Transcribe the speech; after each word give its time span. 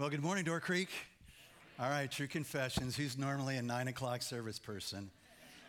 Well, 0.00 0.08
good 0.08 0.22
morning, 0.22 0.44
Door 0.44 0.60
Creek. 0.60 0.88
All 1.78 1.90
right, 1.90 2.10
true 2.10 2.26
confessions. 2.26 2.96
Who's 2.96 3.18
normally 3.18 3.58
a 3.58 3.62
nine 3.62 3.86
o'clock 3.86 4.22
service 4.22 4.58
person? 4.58 5.10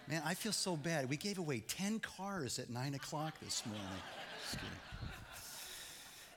Man, 0.07 0.21
I 0.25 0.35
feel 0.35 0.53
so 0.53 0.77
bad. 0.77 1.09
We 1.09 1.17
gave 1.17 1.37
away 1.37 1.59
10 1.67 1.99
cars 1.99 2.57
at 2.57 2.69
nine 2.69 2.93
o'clock 2.93 3.33
this 3.41 3.61
morning. 3.65 3.83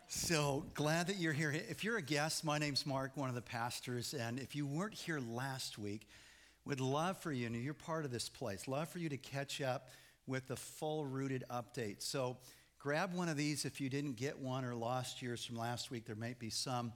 So 0.08 0.64
glad 0.74 1.06
that 1.06 1.18
you're 1.18 1.32
here. 1.32 1.52
If 1.52 1.84
you're 1.84 1.98
a 1.98 2.02
guest, 2.02 2.44
my 2.44 2.58
name's 2.58 2.84
Mark, 2.84 3.12
one 3.16 3.28
of 3.28 3.36
the 3.36 3.42
pastors, 3.42 4.12
and 4.12 4.40
if 4.40 4.56
you 4.56 4.66
weren't 4.66 4.94
here 4.94 5.20
last 5.20 5.78
week, 5.78 6.08
would 6.64 6.80
love 6.80 7.18
for 7.18 7.30
you, 7.30 7.46
and 7.46 7.54
you're 7.54 7.74
part 7.74 8.04
of 8.04 8.10
this 8.10 8.28
place, 8.28 8.66
love 8.66 8.88
for 8.88 8.98
you 8.98 9.08
to 9.08 9.16
catch 9.16 9.60
up 9.60 9.86
with 10.26 10.48
the 10.48 10.56
full 10.56 11.04
rooted 11.04 11.44
update. 11.48 12.02
So 12.02 12.38
grab 12.80 13.14
one 13.14 13.28
of 13.28 13.36
these 13.36 13.64
if 13.64 13.80
you 13.80 13.88
didn't 13.88 14.16
get 14.16 14.36
one 14.36 14.64
or 14.64 14.74
lost 14.74 15.22
yours 15.22 15.44
from 15.44 15.54
last 15.54 15.92
week. 15.92 16.06
There 16.06 16.16
might 16.16 16.40
be 16.40 16.50
some 16.50 16.92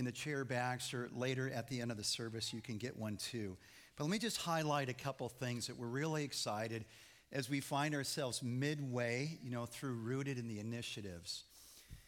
in 0.00 0.06
the 0.06 0.10
chair 0.10 0.46
backs, 0.46 0.94
or 0.94 1.10
later 1.14 1.50
at 1.54 1.68
the 1.68 1.82
end 1.82 1.90
of 1.90 1.98
the 1.98 2.02
service, 2.02 2.54
you 2.54 2.62
can 2.62 2.78
get 2.78 2.96
one 2.96 3.18
too. 3.18 3.56
But 3.96 4.04
let 4.04 4.10
me 4.10 4.18
just 4.18 4.38
highlight 4.38 4.88
a 4.88 4.94
couple 4.94 5.28
things 5.28 5.66
that 5.66 5.78
we're 5.78 5.88
really 5.88 6.24
excited 6.24 6.86
as 7.32 7.50
we 7.50 7.60
find 7.60 7.94
ourselves 7.94 8.42
midway, 8.42 9.38
you 9.44 9.50
know, 9.50 9.66
through 9.66 9.92
rooted 9.92 10.38
in 10.38 10.48
the 10.48 10.58
initiatives. 10.58 11.44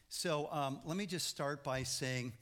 So 0.08 0.48
um, 0.50 0.80
let 0.86 0.96
me 0.96 1.04
just 1.04 1.28
start 1.28 1.62
by 1.62 1.82
saying 1.82 2.32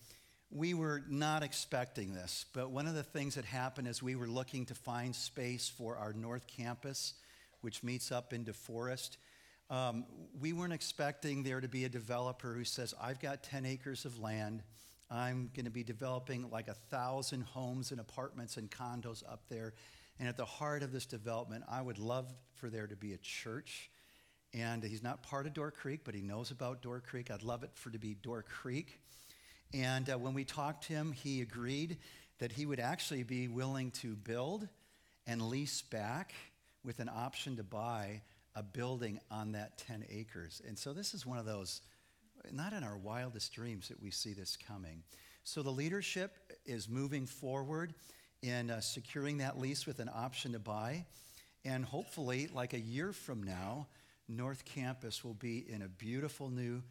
we 0.53 0.73
were 0.73 1.03
not 1.09 1.43
expecting 1.43 2.15
this, 2.15 2.47
but 2.55 2.71
one 2.71 2.87
of 2.87 2.95
the 2.95 3.03
things 3.03 3.35
that 3.35 3.45
happened 3.45 3.89
is 3.89 4.01
we 4.01 4.15
were 4.15 4.29
looking 4.29 4.67
to 4.67 4.75
find 4.75 5.15
space 5.17 5.69
for 5.69 5.97
our 5.97 6.13
North 6.13 6.47
Campus, 6.47 7.15
which 7.61 7.83
meets 7.83 8.13
up 8.13 8.33
in 8.33 8.45
DeForest. 8.45 9.17
Um, 9.69 10.05
we 10.41 10.53
weren't 10.53 10.73
expecting 10.73 11.43
there 11.43 11.61
to 11.61 11.69
be 11.69 11.85
a 11.85 11.89
developer 11.89 12.55
who 12.55 12.63
says, 12.63 12.95
I've 13.01 13.21
got 13.21 13.43
10 13.43 13.67
acres 13.67 14.05
of 14.05 14.21
land. 14.21 14.63
I'm 15.11 15.51
going 15.55 15.65
to 15.65 15.71
be 15.71 15.83
developing 15.83 16.49
like 16.51 16.69
a 16.69 16.75
thousand 16.75 17.43
homes 17.43 17.91
and 17.91 18.01
apartments 18.01 18.57
and 18.57 18.71
condos 18.71 19.25
up 19.29 19.43
there. 19.49 19.75
And 20.19 20.29
at 20.29 20.37
the 20.37 20.45
heart 20.45 20.83
of 20.83 20.93
this 20.93 21.07
development, 21.07 21.65
I 21.69 21.83
would 21.83 21.99
love 21.99 22.33
for 22.55 22.71
there 22.71 22.87
to 22.87 22.95
be 22.95 23.13
a 23.15 23.19
church. 23.19 23.91
And 24.53 24.85
he's 24.85 25.03
not 25.03 25.23
part 25.23 25.47
of 25.47 25.55
Door 25.55 25.73
Creek, 25.73 26.01
but 26.05 26.15
he 26.15 26.23
knows 26.23 26.51
about 26.51 26.83
Door 26.83 27.01
Creek. 27.01 27.31
I'd 27.31 27.43
love 27.43 27.65
it 27.65 27.71
for 27.75 27.91
to 27.91 27.99
be 27.99 28.15
Door 28.15 28.45
Creek. 28.49 29.01
And 29.73 30.09
uh, 30.11 30.19
when 30.19 30.35
we 30.35 30.45
talked 30.45 30.85
to 30.85 30.93
him, 30.93 31.13
he 31.13 31.41
agreed 31.41 31.99
that 32.39 32.53
he 32.53 32.67
would 32.67 32.81
actually 32.81 33.23
be 33.23 33.49
willing 33.49 33.91
to 33.93 34.15
build 34.17 34.69
and 35.27 35.43
lease 35.43 35.83
back 35.83 36.35
with 36.85 36.99
an 37.01 37.09
option 37.09 37.57
to 37.57 37.63
buy 37.63 38.23
a 38.55 38.63
building 38.63 39.21
on 39.31 39.53
that 39.53 39.79
10 39.79 40.05
acres. 40.11 40.61
And 40.67 40.79
so 40.79 40.93
this 40.93 41.15
is 41.15 41.25
one 41.25 41.39
of 41.39 41.47
those 41.47 41.81
not 42.53 42.73
in 42.73 42.83
our 42.85 42.97
wildest 42.97 43.53
dreams 43.53 43.89
that 43.89 44.03
we 44.03 44.11
see 44.11 44.33
this 44.33 44.57
coming. 44.57 45.03
So 45.45 45.63
the 45.63 45.71
leadership 45.71 46.37
is 46.65 46.89
moving 46.89 47.27
forward 47.27 47.95
in 48.43 48.71
uh, 48.71 48.81
securing 48.81 49.39
that 49.39 49.59
lease 49.59 49.87
with 49.87 49.99
an 50.01 50.11
option 50.15 50.53
to 50.53 50.59
buy. 50.59 51.05
And 51.65 51.85
hopefully, 51.85 52.49
like 52.53 52.73
a 52.73 52.81
year 52.81 53.13
from 53.13 53.43
now, 53.43 53.87
North 54.29 54.65
Campus 54.65 55.25
will 55.25 55.35
be 55.35 55.65
in 55.69 55.83
a 55.83 55.89
beautiful 55.89 56.51
new 56.51 56.83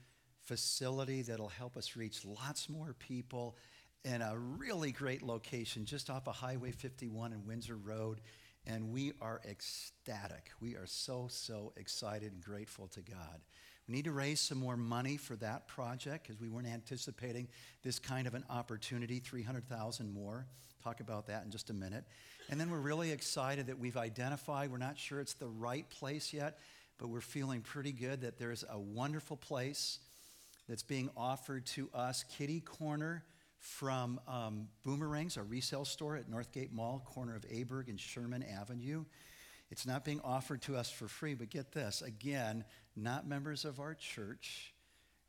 facility 0.44 1.22
that'll 1.22 1.48
help 1.48 1.78
us 1.78 1.96
reach 1.96 2.26
lots 2.26 2.70
more 2.70 2.94
people 2.94 3.56
in 4.04 4.22
a 4.22 4.38
really 4.38 4.92
great 4.92 5.22
location 5.22 5.86
just 5.86 6.10
off 6.10 6.28
of 6.28 6.36
Highway 6.36 6.72
51 6.72 7.34
and 7.34 7.46
Windsor 7.46 7.78
Road. 7.78 8.22
And 8.66 8.92
we 8.92 9.14
are 9.22 9.42
ecstatic. 9.50 10.52
We 10.60 10.76
are 10.76 10.86
so, 10.86 11.28
so 11.30 11.74
excited 11.78 12.34
and 12.34 12.44
grateful 12.44 12.88
to 12.90 13.02
God. 13.02 13.42
We 13.90 13.96
need 13.96 14.06
to 14.06 14.12
raise 14.12 14.40
some 14.40 14.60
more 14.60 14.78
money 14.78 15.18
for 15.18 15.36
that 15.38 15.68
project 15.68 16.28
because 16.28 16.40
we 16.40 16.48
weren't 16.48 16.68
anticipating 16.68 17.48
this 17.84 17.98
kind 17.98 18.28
of 18.28 18.36
an 18.36 18.44
opportunity, 18.48 19.18
300,000 19.18 20.14
more. 20.14 20.46
Talk 20.84 21.00
about 21.00 21.26
that 21.26 21.44
in 21.44 21.50
just 21.50 21.72
a 21.72 21.74
minute. 21.74 22.04
And 22.52 22.62
then 22.62 22.70
we're 22.70 22.78
really 22.78 23.12
excited 23.12 23.66
that 23.66 23.80
we've 23.80 23.98
identified, 23.98 24.72
we're 24.72 24.78
not 24.78 25.00
sure 25.00 25.20
it's 25.20 25.34
the 25.34 25.48
right 25.48 25.90
place 25.90 26.32
yet, 26.32 26.60
but 27.00 27.08
we're 27.08 27.20
feeling 27.20 27.62
pretty 27.62 27.92
good 27.92 28.22
that 28.22 28.38
there's 28.38 28.64
a 28.70 28.78
wonderful 28.78 29.38
place 29.38 29.98
that's 30.68 30.84
being 30.84 31.10
offered 31.18 31.66
to 31.66 31.90
us, 31.92 32.24
Kitty 32.38 32.60
Corner 32.60 33.24
from 33.58 34.20
um, 34.28 34.68
Boomerangs, 34.86 35.36
our 35.36 35.44
resale 35.44 35.84
store 35.84 36.16
at 36.16 36.30
Northgate 36.30 36.72
Mall, 36.72 37.02
corner 37.08 37.36
of 37.36 37.42
Aberg 37.50 37.90
and 37.90 38.00
Sherman 38.00 38.44
Avenue. 38.44 39.06
It's 39.72 39.86
not 39.86 40.04
being 40.04 40.22
offered 40.24 40.62
to 40.64 40.76
us 40.76 40.90
for 40.90 41.08
free, 41.08 41.36
but 41.36 41.50
get 41.50 41.72
this 41.72 42.02
again, 42.02 42.64
not 42.96 43.28
members 43.28 43.66
of 43.66 43.80
our 43.80 43.94
church, 43.94 44.74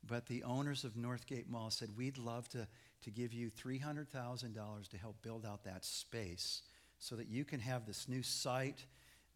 but 0.05 0.25
the 0.25 0.43
owners 0.43 0.83
of 0.83 0.93
Northgate 0.93 1.47
Mall 1.47 1.69
said, 1.69 1.89
We'd 1.95 2.17
love 2.17 2.49
to, 2.49 2.67
to 3.03 3.11
give 3.11 3.33
you 3.33 3.51
$300,000 3.51 4.87
to 4.89 4.97
help 4.97 5.21
build 5.21 5.45
out 5.45 5.63
that 5.65 5.85
space 5.85 6.63
so 6.97 7.15
that 7.15 7.29
you 7.29 7.45
can 7.45 7.59
have 7.59 7.85
this 7.85 8.07
new 8.09 8.23
site 8.23 8.85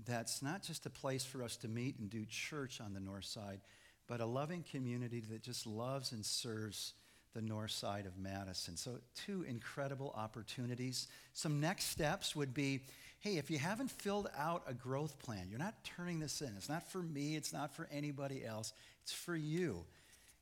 that's 0.05 0.41
not 0.41 0.61
just 0.61 0.85
a 0.85 0.89
place 0.89 1.23
for 1.23 1.43
us 1.43 1.55
to 1.57 1.67
meet 1.67 1.99
and 1.99 2.09
do 2.09 2.25
church 2.25 2.81
on 2.81 2.93
the 2.93 2.99
north 2.99 3.25
side, 3.25 3.61
but 4.07 4.21
a 4.21 4.25
loving 4.25 4.63
community 4.69 5.21
that 5.31 5.41
just 5.41 5.65
loves 5.65 6.11
and 6.11 6.25
serves 6.25 6.93
the 7.35 7.41
north 7.41 7.71
side 7.71 8.07
of 8.07 8.17
Madison. 8.17 8.77
So, 8.77 8.97
two 9.13 9.43
incredible 9.43 10.13
opportunities. 10.15 11.07
Some 11.33 11.59
next 11.59 11.85
steps 11.85 12.35
would 12.35 12.53
be 12.53 12.81
hey, 13.19 13.37
if 13.37 13.49
you 13.49 13.57
haven't 13.57 13.89
filled 13.89 14.29
out 14.37 14.61
a 14.67 14.73
growth 14.73 15.17
plan, 15.17 15.47
you're 15.49 15.57
not 15.57 15.73
turning 15.83 16.19
this 16.19 16.41
in. 16.41 16.53
It's 16.57 16.69
not 16.69 16.91
for 16.91 17.01
me, 17.01 17.35
it's 17.35 17.51
not 17.51 17.75
for 17.75 17.87
anybody 17.91 18.45
else, 18.45 18.71
it's 19.01 19.13
for 19.13 19.35
you. 19.35 19.83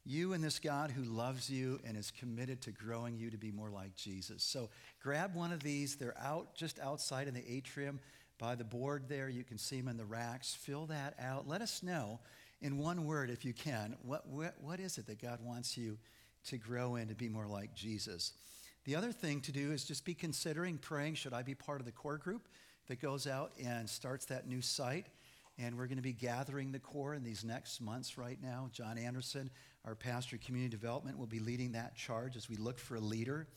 You 0.05 0.33
and 0.33 0.43
this 0.43 0.59
God 0.59 0.91
who 0.91 1.03
loves 1.03 1.49
you 1.49 1.79
and 1.85 1.95
is 1.95 2.11
committed 2.11 2.61
to 2.63 2.71
growing 2.71 3.15
you 3.15 3.31
to 3.31 3.37
be 3.37 3.51
more 3.51 3.69
like 3.69 3.95
Jesus. 3.95 4.43
So 4.43 4.69
grab 5.01 5.33
one 5.33 5.53
of 5.53 5.63
these. 5.63 5.95
They're 5.95 6.17
out 6.19 6.55
just 6.55 6.77
outside 6.79 7.29
in 7.29 7.33
the 7.33 7.49
atrium 7.49 8.01
by 8.37 8.55
the 8.55 8.65
board 8.65 9.03
there. 9.07 9.29
You 9.29 9.45
can 9.45 9.57
see 9.57 9.79
them 9.79 9.87
in 9.87 9.95
the 9.95 10.03
racks. 10.03 10.53
Fill 10.53 10.87
that 10.87 11.15
out. 11.21 11.47
Let 11.47 11.61
us 11.61 11.83
know 11.83 12.19
in 12.61 12.77
one 12.77 13.05
word, 13.05 13.29
if 13.29 13.45
you 13.45 13.53
can, 13.53 13.95
what, 14.01 14.27
what, 14.27 14.55
what 14.59 14.81
is 14.81 14.97
it 14.97 15.07
that 15.07 15.21
God 15.21 15.39
wants 15.41 15.77
you 15.77 15.97
to 16.47 16.57
grow 16.57 16.95
in 16.95 17.07
to 17.07 17.15
be 17.15 17.29
more 17.29 17.47
like 17.47 17.73
Jesus? 17.73 18.33
The 18.85 18.95
other 18.95 19.11
thing 19.11 19.41
to 19.41 19.51
do 19.51 19.71
is 19.71 19.85
just 19.85 20.05
be 20.05 20.13
considering 20.13 20.77
praying 20.77 21.15
should 21.15 21.33
I 21.33 21.41
be 21.41 21.55
part 21.55 21.79
of 21.79 21.85
the 21.85 21.91
core 21.91 22.17
group? 22.17 22.47
that 22.87 23.01
goes 23.01 23.27
out 23.27 23.51
and 23.63 23.89
starts 23.89 24.25
that 24.25 24.47
new 24.47 24.61
site. 24.61 25.07
And 25.59 25.77
we're 25.77 25.85
going 25.85 25.97
to 25.97 26.03
be 26.03 26.13
gathering 26.13 26.71
the 26.71 26.79
core 26.79 27.13
in 27.13 27.23
these 27.23 27.43
next 27.43 27.79
months 27.79 28.17
right 28.17 28.39
now. 28.41 28.69
John 28.73 28.97
Anderson, 28.97 29.51
our 29.85 29.93
pastor 29.93 30.37
of 30.37 30.41
community 30.41 30.71
development, 30.71 31.17
will 31.17 31.27
be 31.27 31.39
leading 31.39 31.73
that 31.73 31.95
charge 31.95 32.35
as 32.35 32.49
we 32.49 32.55
look 32.55 32.79
for 32.79 32.95
a 32.95 32.99
leader. 32.99 33.47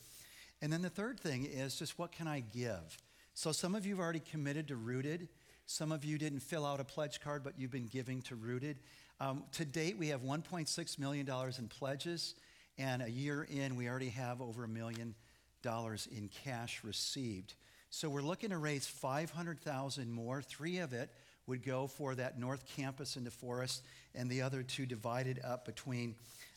And 0.61 0.71
then 0.71 0.83
the 0.83 0.91
third 0.91 1.19
thing 1.19 1.47
is 1.47 1.77
just 1.77 1.99
what 1.99 2.13
can 2.13 2.29
I 2.29 2.41
give? 2.41 2.99
So 3.33 3.51
some 3.51 3.75
of 3.75 3.87
you 3.87 3.95
have 3.95 4.03
already 4.03 4.21
committed 4.21 4.69
to 4.69 4.77
Rooted. 4.77 5.29
Some 5.65 5.91
of 5.91 6.05
you 6.05 6.19
didn't 6.19 6.41
fill 6.41 6.67
out 6.67 6.81
a 6.81 6.85
pledge 6.85 7.21
card, 7.21 7.43
but 7.43 7.55
you've 7.59 7.71
been 7.71 7.89
giving 7.89 8.21
to 8.23 8.37
Rooted. 8.37 8.79
Um, 9.19 9.45
to 9.53 9.65
date, 9.65 9.97
we 9.97 10.09
have 10.09 10.21
$1.6 10.21 10.99
million 10.99 11.29
in 11.59 11.69
pledges. 11.69 12.35
And 12.79 13.03
a 13.03 13.11
year 13.11 13.47
in, 13.51 13.77
we 13.77 13.89
already 13.89 14.11
have 14.11 14.41
over 14.41 14.65
a 14.65 14.69
million 14.69 15.15
dollars 15.63 16.07
in 16.11 16.29
cash 16.45 16.83
received. 16.85 17.55
So 17.91 18.09
we're 18.09 18.23
looking 18.23 18.51
to 18.51 18.59
raise 18.59 18.87
500,000 18.87 20.11
more. 20.11 20.43
Three 20.43 20.79
of 20.79 20.93
it 20.93 21.11
would 21.47 21.65
go 21.65 21.87
for 21.87 22.15
that 22.15 22.39
North 22.39 22.65
Campus 22.77 23.17
in 23.17 23.25
DeForest, 23.25 23.81
and 24.15 24.29
the 24.29 24.43
other 24.43 24.63
two 24.63 24.85
divided 24.85 25.41
up 25.45 25.65
between 25.65 26.15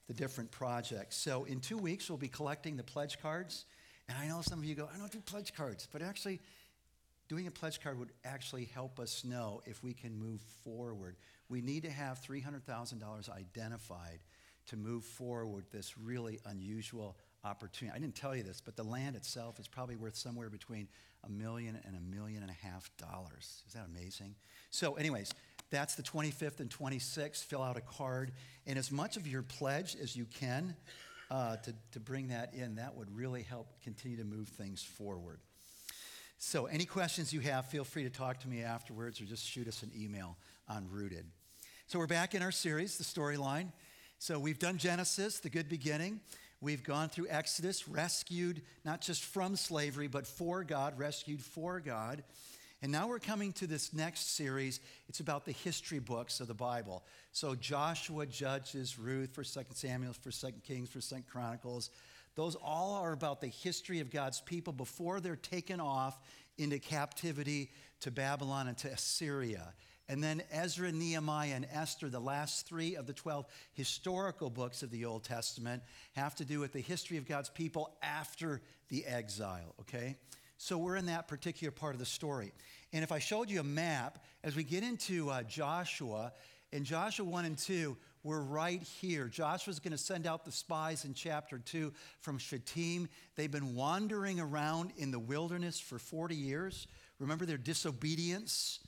the 0.07 0.13
different 0.13 0.51
projects. 0.51 1.15
So 1.15 1.43
in 1.45 1.59
two 1.59 1.77
weeks, 1.77 2.09
we'll 2.09 2.17
be 2.17 2.27
collecting 2.27 2.75
the 2.75 2.83
pledge 2.83 3.21
cards. 3.21 3.65
And 4.07 4.17
I 4.17 4.27
know 4.27 4.41
some 4.41 4.59
of 4.59 4.65
you 4.65 4.73
go, 4.73 4.89
I 4.93 4.97
don't 4.97 5.11
do 5.11 5.19
pledge 5.19 5.53
cards, 5.53 5.87
but 5.91 6.01
actually, 6.01 6.39
doing 7.27 7.45
a 7.45 7.51
pledge 7.51 7.79
card 7.79 7.99
would 7.99 8.11
actually 8.25 8.65
help 8.65 8.99
us 8.99 9.23
know 9.23 9.61
if 9.65 9.83
we 9.83 9.93
can 9.93 10.17
move 10.17 10.41
forward. 10.63 11.15
We 11.47 11.61
need 11.61 11.83
to 11.83 11.91
have 11.91 12.19
$300,000 12.21 13.29
identified 13.29 14.19
to 14.69 14.77
move 14.77 15.03
forward 15.03 15.65
this 15.71 15.97
really 15.97 16.39
unusual 16.45 17.17
opportunity. 17.43 17.95
I 17.95 17.99
didn't 17.99 18.15
tell 18.15 18.35
you 18.35 18.43
this, 18.43 18.61
but 18.61 18.75
the 18.75 18.83
land 18.83 19.15
itself 19.15 19.59
is 19.59 19.67
probably 19.67 19.95
worth 19.95 20.15
somewhere 20.15 20.49
between 20.49 20.87
a 21.23 21.29
million 21.29 21.79
and 21.85 21.95
a 21.95 22.15
million 22.15 22.43
and 22.43 22.51
a 22.51 22.67
half 22.67 22.89
dollars. 22.97 23.63
Is 23.67 23.73
that 23.73 23.85
amazing? 23.85 24.35
So, 24.69 24.93
anyways, 24.93 25.33
that's 25.71 25.95
the 25.95 26.03
25th 26.03 26.59
and 26.59 26.69
26th. 26.69 27.43
Fill 27.43 27.63
out 27.63 27.77
a 27.77 27.81
card. 27.81 28.31
And 28.67 28.77
as 28.77 28.91
much 28.91 29.17
of 29.17 29.27
your 29.27 29.41
pledge 29.41 29.95
as 30.01 30.15
you 30.15 30.25
can 30.25 30.75
uh, 31.31 31.57
to, 31.57 31.73
to 31.93 31.99
bring 31.99 32.27
that 32.27 32.53
in, 32.53 32.75
that 32.75 32.95
would 32.95 33.15
really 33.15 33.43
help 33.43 33.67
continue 33.83 34.17
to 34.17 34.23
move 34.23 34.49
things 34.49 34.83
forward. 34.83 35.39
So, 36.37 36.67
any 36.67 36.85
questions 36.85 37.33
you 37.33 37.41
have, 37.41 37.65
feel 37.65 37.83
free 37.83 38.03
to 38.03 38.09
talk 38.09 38.39
to 38.41 38.47
me 38.47 38.63
afterwards 38.63 39.19
or 39.19 39.25
just 39.25 39.45
shoot 39.45 39.67
us 39.67 39.83
an 39.83 39.91
email 39.97 40.37
on 40.67 40.87
Rooted. 40.89 41.25
So, 41.87 41.99
we're 41.99 42.07
back 42.07 42.35
in 42.35 42.41
our 42.41 42.51
series, 42.51 42.97
the 42.97 43.03
storyline. 43.03 43.71
So, 44.21 44.37
we've 44.37 44.59
done 44.59 44.77
Genesis, 44.77 45.39
the 45.39 45.49
good 45.49 45.69
beginning. 45.69 46.19
We've 46.59 46.83
gone 46.83 47.07
through 47.07 47.27
Exodus, 47.29 47.87
rescued 47.87 48.61
not 48.83 48.99
just 48.99 49.23
from 49.23 49.55
slavery, 49.55 50.07
but 50.07 50.27
for 50.27 50.65
God, 50.65 50.99
rescued 50.99 51.41
for 51.41 51.79
God. 51.79 52.21
And 52.81 52.91
now 52.91 53.07
we're 53.07 53.19
coming 53.19 53.53
to 53.53 53.65
this 53.65 53.93
next 53.93 54.35
series. 54.35 54.81
It's 55.07 55.21
about 55.21 55.45
the 55.45 55.53
history 55.53 55.99
books 55.99 56.41
of 56.41 56.47
the 56.47 56.53
Bible. 56.53 57.05
So 57.31 57.55
Joshua, 57.55 58.25
Judges, 58.25 58.99
Ruth, 58.99 59.33
for 59.33 59.45
2 59.45 59.61
Samuel, 59.73 60.11
for 60.11 60.31
2 60.31 60.51
Kings, 60.65 60.89
for 60.89 60.99
2 60.99 61.23
Chronicles. 61.31 61.89
Those 62.35 62.55
all 62.55 62.95
are 62.95 63.13
about 63.13 63.39
the 63.39 63.47
history 63.47 64.01
of 64.01 64.11
God's 64.11 64.41
people 64.41 64.73
before 64.73 65.21
they're 65.21 65.37
taken 65.37 65.79
off 65.79 66.19
into 66.57 66.77
captivity 66.77 67.71
to 68.01 68.11
Babylon 68.11 68.67
and 68.67 68.77
to 68.79 68.89
Assyria. 68.89 69.73
And 70.09 70.23
then 70.23 70.41
Ezra, 70.51 70.91
Nehemiah, 70.91 71.53
and 71.53 71.67
Esther, 71.71 72.09
the 72.09 72.19
last 72.19 72.67
three 72.67 72.95
of 72.95 73.05
the 73.05 73.13
12 73.13 73.45
historical 73.73 74.49
books 74.49 74.81
of 74.81 74.89
the 74.89 75.05
Old 75.05 75.23
Testament, 75.23 75.83
have 76.15 76.33
to 76.35 76.45
do 76.45 76.59
with 76.59 76.73
the 76.73 76.81
history 76.81 77.17
of 77.17 77.27
God's 77.27 77.49
people 77.49 77.95
after 78.01 78.59
the 78.89 79.05
exile, 79.05 79.75
okay? 79.81 80.17
So 80.57 80.79
we're 80.79 80.95
in 80.95 81.05
that 81.05 81.27
particular 81.27 81.71
part 81.71 81.93
of 81.93 81.99
the 81.99 82.07
story. 82.07 82.53
And 82.91 83.03
if 83.03 83.11
I 83.11 83.19
showed 83.19 83.51
you 83.51 83.59
a 83.59 83.63
map, 83.63 84.17
as 84.43 84.55
we 84.55 84.63
get 84.63 84.81
into 84.81 85.29
uh, 85.29 85.43
Joshua, 85.43 86.33
in 86.71 86.83
Joshua 86.83 87.25
1 87.25 87.45
and 87.45 87.57
2, 87.57 87.95
we're 88.23 88.41
right 88.41 88.81
here. 88.81 89.27
Joshua's 89.27 89.79
going 89.79 89.91
to 89.91 89.97
send 89.97 90.25
out 90.25 90.43
the 90.43 90.51
spies 90.51 91.05
in 91.05 91.13
chapter 91.13 91.59
2 91.59 91.93
from 92.19 92.39
Shittim. 92.39 93.07
They've 93.35 93.49
been 93.49 93.75
wandering 93.75 94.39
around 94.39 94.91
in 94.97 95.11
the 95.11 95.19
wilderness 95.19 95.79
for 95.79 95.99
40 95.99 96.35
years. 96.35 96.87
Remember 97.19 97.45
their 97.45 97.57
disobedience 97.57 98.79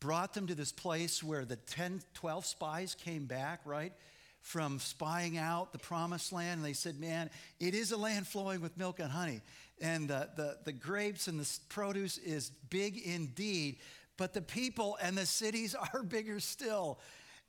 brought 0.00 0.34
them 0.34 0.46
to 0.46 0.54
this 0.54 0.72
place 0.72 1.22
where 1.22 1.44
the 1.44 1.56
10, 1.56 2.02
12 2.14 2.46
spies 2.46 2.94
came 2.94 3.26
back, 3.26 3.60
right? 3.64 3.92
From 4.40 4.78
spying 4.78 5.36
out 5.36 5.72
the 5.72 5.78
promised 5.78 6.32
land. 6.32 6.58
And 6.58 6.64
they 6.64 6.72
said, 6.72 6.98
Man, 6.98 7.30
it 7.60 7.74
is 7.74 7.92
a 7.92 7.96
land 7.96 8.26
flowing 8.26 8.60
with 8.60 8.76
milk 8.76 9.00
and 9.00 9.10
honey. 9.10 9.40
And 9.80 10.08
the, 10.08 10.28
the, 10.36 10.58
the 10.64 10.72
grapes 10.72 11.28
and 11.28 11.38
the 11.38 11.58
produce 11.68 12.18
is 12.18 12.50
big 12.70 12.96
indeed. 12.98 13.78
But 14.16 14.34
the 14.34 14.42
people 14.42 14.98
and 15.02 15.16
the 15.16 15.26
cities 15.26 15.74
are 15.94 16.02
bigger 16.02 16.40
still. 16.40 16.98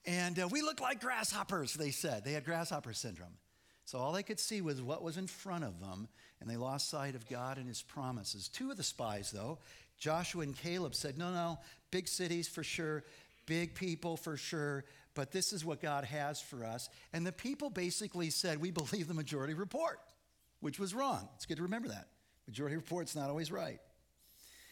And 0.05 0.39
uh, 0.39 0.47
we 0.47 0.61
look 0.61 0.79
like 0.79 1.01
grasshoppers, 1.01 1.73
they 1.73 1.91
said. 1.91 2.23
They 2.23 2.33
had 2.33 2.45
grasshopper 2.45 2.93
syndrome. 2.93 3.37
So 3.85 3.97
all 3.97 4.11
they 4.11 4.23
could 4.23 4.39
see 4.39 4.61
was 4.61 4.81
what 4.81 5.01
was 5.01 5.17
in 5.17 5.25
front 5.25 5.63
of 5.63 5.79
them, 5.79 6.07
and 6.39 6.49
they 6.49 6.57
lost 6.57 6.89
sight 6.89 7.15
of 7.15 7.27
God 7.27 7.57
and 7.57 7.67
his 7.67 7.81
promises. 7.81 8.47
Two 8.47 8.69
of 8.69 8.77
the 8.77 8.83
spies, 8.83 9.31
though, 9.31 9.57
Joshua 9.99 10.43
and 10.43 10.55
Caleb, 10.55 10.95
said, 10.95 11.17
No, 11.17 11.31
no, 11.31 11.59
big 11.91 12.07
cities 12.07 12.47
for 12.47 12.63
sure, 12.63 13.03
big 13.45 13.75
people 13.75 14.17
for 14.17 14.37
sure, 14.37 14.85
but 15.13 15.31
this 15.31 15.53
is 15.53 15.65
what 15.65 15.81
God 15.81 16.05
has 16.05 16.39
for 16.39 16.63
us. 16.63 16.89
And 17.13 17.25
the 17.25 17.31
people 17.31 17.69
basically 17.69 18.29
said, 18.29 18.59
We 18.59 18.71
believe 18.71 19.07
the 19.07 19.13
majority 19.13 19.53
report, 19.53 19.99
which 20.61 20.79
was 20.79 20.93
wrong. 20.93 21.27
It's 21.35 21.45
good 21.45 21.57
to 21.57 21.63
remember 21.63 21.89
that. 21.89 22.07
Majority 22.47 22.77
report's 22.77 23.15
not 23.15 23.29
always 23.29 23.51
right. 23.51 23.79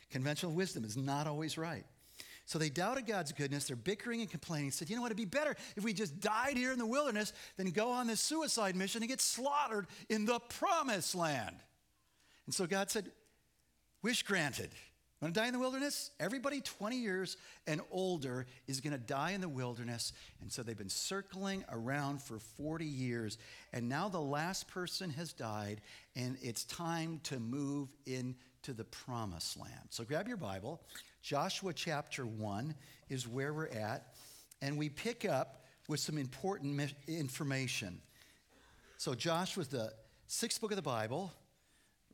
Conventional 0.10 0.54
wisdom 0.54 0.84
is 0.84 0.96
not 0.96 1.28
always 1.28 1.58
right. 1.58 1.86
So 2.46 2.58
they 2.58 2.70
doubted 2.70 3.06
God's 3.06 3.34
goodness. 3.34 3.66
They're 3.66 3.76
bickering 3.76 4.22
and 4.22 4.32
complaining. 4.32 4.72
Said, 4.72 4.90
you 4.90 4.96
know 4.96 5.02
what? 5.02 5.10
It'd 5.10 5.18
be 5.18 5.26
better 5.26 5.54
if 5.76 5.84
we 5.84 5.92
just 5.92 6.22
died 6.22 6.56
here 6.56 6.72
in 6.72 6.80
the 6.80 6.86
wilderness 6.86 7.34
than 7.58 7.70
go 7.72 7.92
on 7.92 8.08
this 8.08 8.22
suicide 8.22 8.74
mission 8.74 9.02
and 9.02 9.10
get 9.10 9.20
slaughtered 9.20 9.86
in 10.10 10.24
the 10.24 10.40
promised 10.40 11.14
land. 11.14 11.58
And 12.46 12.56
so 12.56 12.66
God 12.66 12.90
said, 12.90 13.12
wish 14.02 14.24
granted. 14.24 14.70
Want 15.22 15.34
to 15.34 15.40
die 15.40 15.48
in 15.48 15.54
the 15.54 15.60
wilderness? 15.60 16.12
Everybody 16.20 16.62
20 16.62 16.96
years 16.96 17.38
and 17.66 17.82
older 17.90 18.46
is 18.68 18.82
going 18.82 18.94
to 18.94 19.00
die 19.00 19.32
in 19.32 19.42
the 19.42 19.50
wilderness. 19.50 20.14
And 20.42 20.52
so 20.52 20.62
they've 20.62 20.78
been 20.78 20.90
circling 20.90 21.66
around 21.72 22.22
for 22.22 22.38
40 22.38 22.86
years. 22.86 23.40
And 23.74 23.90
now 23.90 24.10
the 24.10 24.22
last 24.22 24.68
person 24.68 25.10
has 25.12 25.34
died, 25.34 25.82
and 26.16 26.38
it's 26.44 26.66
time 26.66 27.20
to 27.24 27.40
move 27.40 27.90
into 28.06 28.74
the 28.74 28.84
promised 28.84 29.60
land. 29.60 29.88
So 29.90 30.04
grab 30.04 30.28
your 30.28 30.38
Bible, 30.38 30.82
Joshua 31.24 31.74
chapter 31.74 32.26
1 32.26 32.76
is 33.10 33.28
where 33.28 33.54
we're 33.54 33.68
at, 33.68 34.14
and 34.62 34.78
we 34.78 34.88
pick 34.88 35.26
up 35.26 35.66
with 35.88 36.00
some 36.00 36.18
important 36.18 36.94
information. 37.08 38.02
So, 38.98 39.14
Joshua's 39.14 39.68
the 39.68 39.94
sixth 40.28 40.60
book 40.60 40.72
of 40.72 40.76
the 40.76 40.82
Bible, 40.82 41.32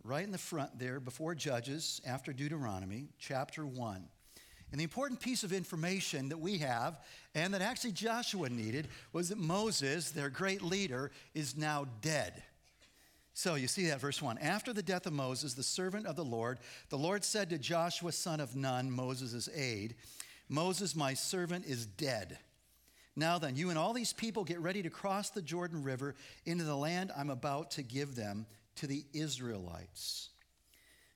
right 0.03 0.23
in 0.23 0.31
the 0.31 0.38
front 0.38 0.77
there, 0.77 1.00
before 1.00 1.35
Judges, 1.35 2.01
after 2.05 2.33
Deuteronomy, 2.33 3.07
chapter 3.19 3.65
1. 3.65 4.03
And 4.71 4.79
the 4.79 4.83
important 4.83 5.19
piece 5.19 5.44
of 5.44 5.53
information 5.53 6.29
that 6.29 6.39
we 6.39 6.57
have, 6.57 7.00
and 7.35 7.53
that 7.53 7.61
actually 7.61 7.91
Joshua 7.91 8.50
needed, 8.50 8.88
was 9.13 9.29
that 9.29 9.38
Moses, 9.38 10.11
their 10.11 10.29
great 10.29 10.61
leader, 10.63 11.11
is 11.33 11.55
now 11.55 11.85
dead. 12.01 12.41
So 13.35 13.55
you 13.55 13.67
see 13.67 13.88
that, 13.88 14.00
verse 14.00 14.21
1. 14.21 14.39
After 14.39 14.73
the 14.73 14.83
death 14.83 15.05
of 15.05 15.13
Moses, 15.13 15.53
the 15.53 15.63
servant 15.63 16.05
of 16.05 16.15
the 16.15 16.25
Lord, 16.25 16.59
the 16.89 16.97
Lord 16.97 17.23
said 17.23 17.50
to 17.50 17.57
Joshua, 17.57 18.11
son 18.11 18.39
of 18.39 18.55
Nun, 18.55 18.91
Moses' 18.91 19.47
aide, 19.55 19.95
Moses, 20.50 20.95
my 20.95 21.13
servant, 21.13 21.65
is 21.65 21.85
dead. 21.85 22.38
Now 23.15 23.38
then, 23.38 23.55
you 23.55 23.69
and 23.69 23.77
all 23.77 23.94
these 23.94 24.13
people 24.13 24.44
get 24.44 24.59
ready 24.59 24.81
to 24.83 24.89
cross 24.89 25.29
the 25.29 25.41
Jordan 25.41 25.83
River 25.83 26.15
into 26.45 26.63
the 26.63 26.75
land 26.75 27.11
I'm 27.15 27.29
about 27.29 27.71
to 27.71 27.83
give 27.83 28.15
them 28.15 28.45
to 28.78 28.88
the 28.88 29.06
Israelites. 29.14 30.30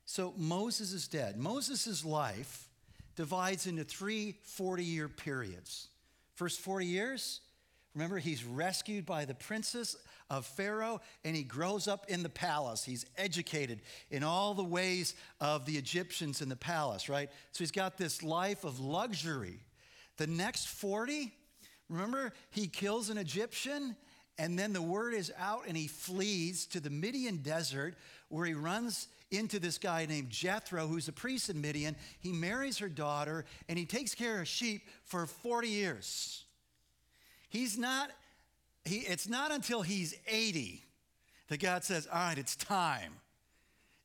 So 0.06 0.34
Moses 0.38 0.94
is 0.94 1.08
dead. 1.08 1.38
Moses' 1.38 2.06
life 2.06 2.70
divides 3.16 3.68
into 3.68 3.84
three 3.84 4.38
40 4.44 4.84
year 4.84 5.10
periods. 5.10 5.90
First 6.36 6.60
40 6.62 6.86
years, 6.86 7.42
remember, 7.94 8.18
he's 8.20 8.46
rescued 8.46 9.06
by 9.06 9.26
the 9.26 9.34
princess 9.34 9.98
of 10.30 10.46
Pharaoh, 10.46 11.02
and 11.26 11.36
he 11.36 11.44
grows 11.44 11.88
up 11.88 12.06
in 12.10 12.22
the 12.22 12.30
palace. 12.30 12.84
He's 12.84 13.06
educated 13.18 13.82
in 14.12 14.24
all 14.24 14.54
the 14.54 14.64
ways 14.64 15.16
of 15.42 15.66
the 15.66 15.78
Egyptians 15.78 16.42
in 16.42 16.50
the 16.50 16.56
palace, 16.56 17.10
right? 17.10 17.30
So 17.52 17.60
he's 17.60 17.72
got 17.72 17.98
this 17.98 18.22
life 18.24 18.64
of 18.64 18.80
luxury. 18.80 19.60
The 20.18 20.28
next 20.28 20.68
40, 20.68 21.34
remember, 21.90 22.34
he 22.52 22.68
kills 22.68 23.10
an 23.10 23.18
Egyptian, 23.18 23.96
and 24.38 24.58
then 24.58 24.74
the 24.74 24.82
word 24.82 25.14
is 25.14 25.32
out, 25.38 25.64
and 25.68 25.76
he 25.76 25.88
flees 25.88 26.66
to 26.68 26.80
the 26.80 26.90
Midian 26.90 27.38
desert 27.38 27.96
where 28.30 28.46
he 28.46 28.54
runs 28.54 29.08
into 29.32 29.60
this 29.60 29.78
guy 29.78 30.06
named 30.06 30.30
Jethro, 30.30 30.88
who's 30.88 31.08
a 31.08 31.14
priest 31.14 31.50
in 31.50 31.60
Midian. 31.60 31.96
He 32.20 32.32
marries 32.32 32.78
her 32.78 32.90
daughter, 32.90 33.46
and 33.68 33.78
he 33.78 33.86
takes 33.86 34.16
care 34.16 34.42
of 34.42 34.48
sheep 34.48 34.88
for 35.04 35.26
40 35.26 35.68
years. 35.68 36.46
He's 37.50 37.78
not 37.78 38.12
he, 38.88 39.00
it's 39.00 39.28
not 39.28 39.52
until 39.52 39.82
he's 39.82 40.16
80 40.28 40.84
that 41.50 41.60
God 41.60 41.84
says, 41.84 42.08
All 42.08 42.20
right, 42.20 42.38
it's 42.38 42.56
time. 42.56 43.14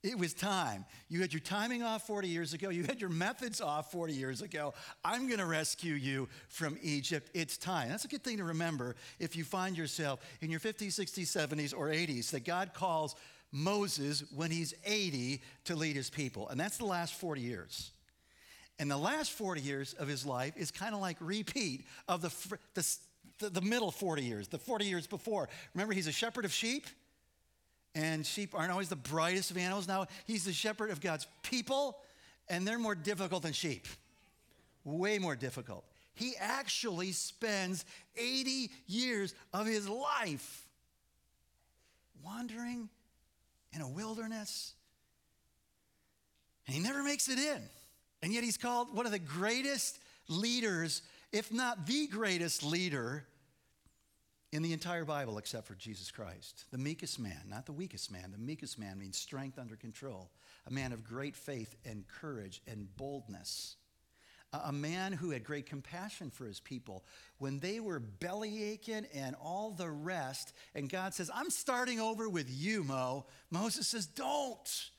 It 0.03 0.19
was 0.19 0.35
time. 0.35 0.85
You 1.09 1.21
had 1.21 1.33
your 1.33 1.41
timing 1.41 1.85
off 1.85 2.07
40 2.07 2.27
years 2.27 2.55
ago. 2.55 2.71
You 2.71 2.83
had 2.83 3.01
your 3.01 3.11
methods 3.11 3.61
off 3.61 3.93
40 3.93 4.13
years 4.13 4.43
ago. 4.43 4.75
I'm 5.05 5.29
going 5.29 5.39
to 5.39 5.47
rescue 5.47 5.95
you 5.95 6.29
from 6.49 6.77
Egypt. 6.83 7.31
It's 7.35 7.57
time. 7.57 7.89
That's 7.89 8.05
a 8.05 8.09
good 8.09 8.25
thing 8.25 8.39
to 8.39 8.45
remember 8.45 8.97
if 9.21 9.37
you 9.37 9.45
find 9.45 9.79
yourself 9.79 10.21
in 10.41 10.51
your 10.51 10.59
50s, 10.59 10.89
60s, 10.89 11.27
70s, 11.27 11.73
or 11.77 11.89
80s 11.89 12.33
that 12.33 12.45
God 12.45 12.75
calls 12.75 13.15
Moses 13.53 14.25
when 14.35 14.51
he's 14.51 14.75
80 14.85 15.41
to 15.67 15.77
lead 15.77 15.95
his 15.95 16.11
people. 16.11 16.49
And 16.49 16.59
that's 16.59 16.79
the 16.79 16.87
last 16.87 17.15
40 17.15 17.41
years. 17.41 17.93
And 18.81 18.91
the 18.91 18.97
last 18.97 19.31
40 19.33 19.61
years 19.61 19.93
of 19.95 20.09
his 20.09 20.27
life 20.27 20.55
is 20.57 20.73
kind 20.73 20.95
of 20.95 21.01
like 21.01 21.17
repeat 21.21 21.87
of 22.09 22.23
the, 22.23 22.59
the, 23.39 23.51
the, 23.51 23.61
middle 23.61 23.93
40 23.93 24.25
years, 24.25 24.49
the 24.49 24.59
40 24.59 24.87
years 24.87 25.07
before. 25.07 25.49
Remember, 25.75 25.95
he's 25.95 26.09
a 26.09 26.13
shepherd 26.13 26.45
of 26.45 26.53
sheep, 26.53 26.87
and 27.95 28.27
sheep 28.27 28.55
aren't 28.55 28.73
always 28.73 28.89
the 28.89 28.97
brightest 28.97 29.51
of 29.51 29.59
animals. 29.59 29.87
Now, 29.87 30.07
he's 30.27 30.45
the 30.45 30.53
shepherd 30.53 30.91
of 30.91 31.01
God's 31.01 31.27
people, 31.43 31.99
and 32.49 32.67
they're 32.67 32.79
more 32.79 32.95
difficult 32.95 33.43
than 33.43 33.53
sheep, 33.53 33.87
way 34.85 35.19
more 35.19 35.37
difficult. 35.37 35.85
He 36.15 36.35
actually 36.39 37.13
spends 37.13 37.85
80 38.17 38.71
years 38.87 39.35
of 39.53 39.67
his 39.67 39.89
life 39.89 40.67
wandering 42.25 42.89
in 43.73 43.81
a 43.81 43.89
wilderness, 43.89 44.75
and 46.67 46.77
he 46.77 46.83
never 46.83 47.03
makes 47.03 47.29
it 47.29 47.39
in. 47.39 47.63
And 48.23 48.33
yet, 48.33 48.45
he's 48.45 48.57
called 48.57 48.95
one 48.95 49.05
of 49.05 49.13
the 49.13 49.19
greatest 49.19 49.99
leaders, 50.29 51.03
if 51.33 51.53
not 51.53 51.87
the 51.87 52.07
greatest 52.07 52.63
leader 52.63 53.27
in 54.53 54.63
the 54.63 54.75
entire 54.75 55.07
Bible 55.07 55.39
except 55.39 55.67
for 55.67 55.75
Jesus 55.75 56.11
Christ. 56.11 56.67
The 56.71 56.79
meekest 56.79 57.19
man, 57.19 57.41
not 57.49 57.65
the 57.65 57.73
weakest 57.73 58.13
man. 58.13 58.31
The 58.31 58.39
meekest 58.39 58.79
man 58.79 58.99
means 58.99 59.17
strength 59.17 59.59
under 59.59 59.77
control, 59.77 60.31
a 60.67 60.71
man 60.73 60.93
of 60.93 61.03
great 61.03 61.35
faith 61.35 61.75
and 61.87 62.05
courage 62.07 62.61
and 62.71 62.87
boldness. 62.97 63.77
A 64.53 64.73
man 64.73 65.13
who 65.13 65.31
had 65.31 65.45
great 65.45 65.65
compassion 65.65 66.29
for 66.29 66.45
his 66.45 66.61
people 66.61 67.07
when 67.39 67.59
they 67.61 67.81
were 67.81 67.99
belly 67.99 68.63
aching 68.65 69.07
and 69.15 69.35
all 69.43 69.71
the 69.71 69.89
rest. 69.89 70.53
And 70.75 70.91
God 70.91 71.15
says, 71.15 71.31
I'm 71.35 71.49
starting 71.49 71.99
over 71.99 72.29
with 72.29 72.51
you, 72.51 72.85
Mo. 72.85 73.25
Moses 73.51 73.89
says, 73.89 74.05
Don't. 74.05 74.91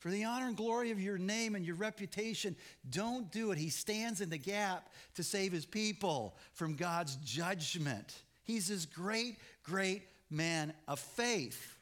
For 0.00 0.10
the 0.10 0.24
honor 0.24 0.48
and 0.48 0.56
glory 0.56 0.90
of 0.90 1.00
your 1.00 1.16
name 1.16 1.54
and 1.54 1.64
your 1.64 1.76
reputation, 1.76 2.56
don't 2.88 3.30
do 3.30 3.52
it. 3.52 3.58
He 3.58 3.68
stands 3.70 4.20
in 4.20 4.30
the 4.30 4.38
gap 4.38 4.90
to 5.14 5.22
save 5.22 5.52
his 5.52 5.66
people 5.66 6.36
from 6.52 6.74
God's 6.74 7.16
judgment. 7.16 8.22
He's 8.42 8.68
this 8.68 8.86
great, 8.86 9.38
great 9.62 10.02
man 10.30 10.72
of 10.88 10.98
faith. 10.98 11.76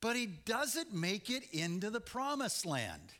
But 0.00 0.16
he 0.16 0.26
doesn't 0.26 0.94
make 0.94 1.28
it 1.28 1.44
into 1.52 1.90
the 1.90 2.00
promised 2.00 2.64
land. 2.64 3.12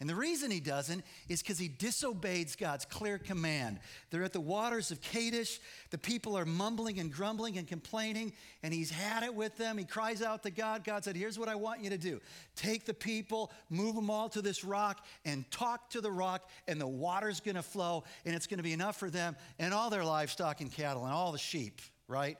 And 0.00 0.08
the 0.08 0.14
reason 0.14 0.50
he 0.50 0.60
doesn't 0.60 1.04
is 1.28 1.42
because 1.42 1.58
he 1.58 1.68
disobeys 1.68 2.56
God's 2.56 2.86
clear 2.86 3.18
command. 3.18 3.80
They're 4.10 4.24
at 4.24 4.32
the 4.32 4.40
waters 4.40 4.90
of 4.90 5.02
Kadesh. 5.02 5.60
The 5.90 5.98
people 5.98 6.38
are 6.38 6.46
mumbling 6.46 6.98
and 6.98 7.12
grumbling 7.12 7.58
and 7.58 7.68
complaining, 7.68 8.32
and 8.62 8.72
he's 8.72 8.90
had 8.90 9.24
it 9.24 9.34
with 9.34 9.58
them. 9.58 9.76
He 9.76 9.84
cries 9.84 10.22
out 10.22 10.42
to 10.44 10.50
God. 10.50 10.84
God 10.84 11.04
said, 11.04 11.16
Here's 11.16 11.38
what 11.38 11.50
I 11.50 11.54
want 11.54 11.82
you 11.82 11.90
to 11.90 11.98
do 11.98 12.18
take 12.56 12.86
the 12.86 12.94
people, 12.94 13.52
move 13.68 13.94
them 13.94 14.08
all 14.08 14.30
to 14.30 14.40
this 14.40 14.64
rock, 14.64 15.04
and 15.26 15.48
talk 15.50 15.90
to 15.90 16.00
the 16.00 16.10
rock, 16.10 16.48
and 16.66 16.80
the 16.80 16.88
water's 16.88 17.40
going 17.40 17.56
to 17.56 17.62
flow, 17.62 18.04
and 18.24 18.34
it's 18.34 18.46
going 18.46 18.58
to 18.58 18.64
be 18.64 18.72
enough 18.72 18.96
for 18.96 19.10
them 19.10 19.36
and 19.58 19.74
all 19.74 19.90
their 19.90 20.04
livestock 20.04 20.62
and 20.62 20.72
cattle 20.72 21.04
and 21.04 21.12
all 21.12 21.30
the 21.30 21.38
sheep, 21.38 21.82
right? 22.08 22.38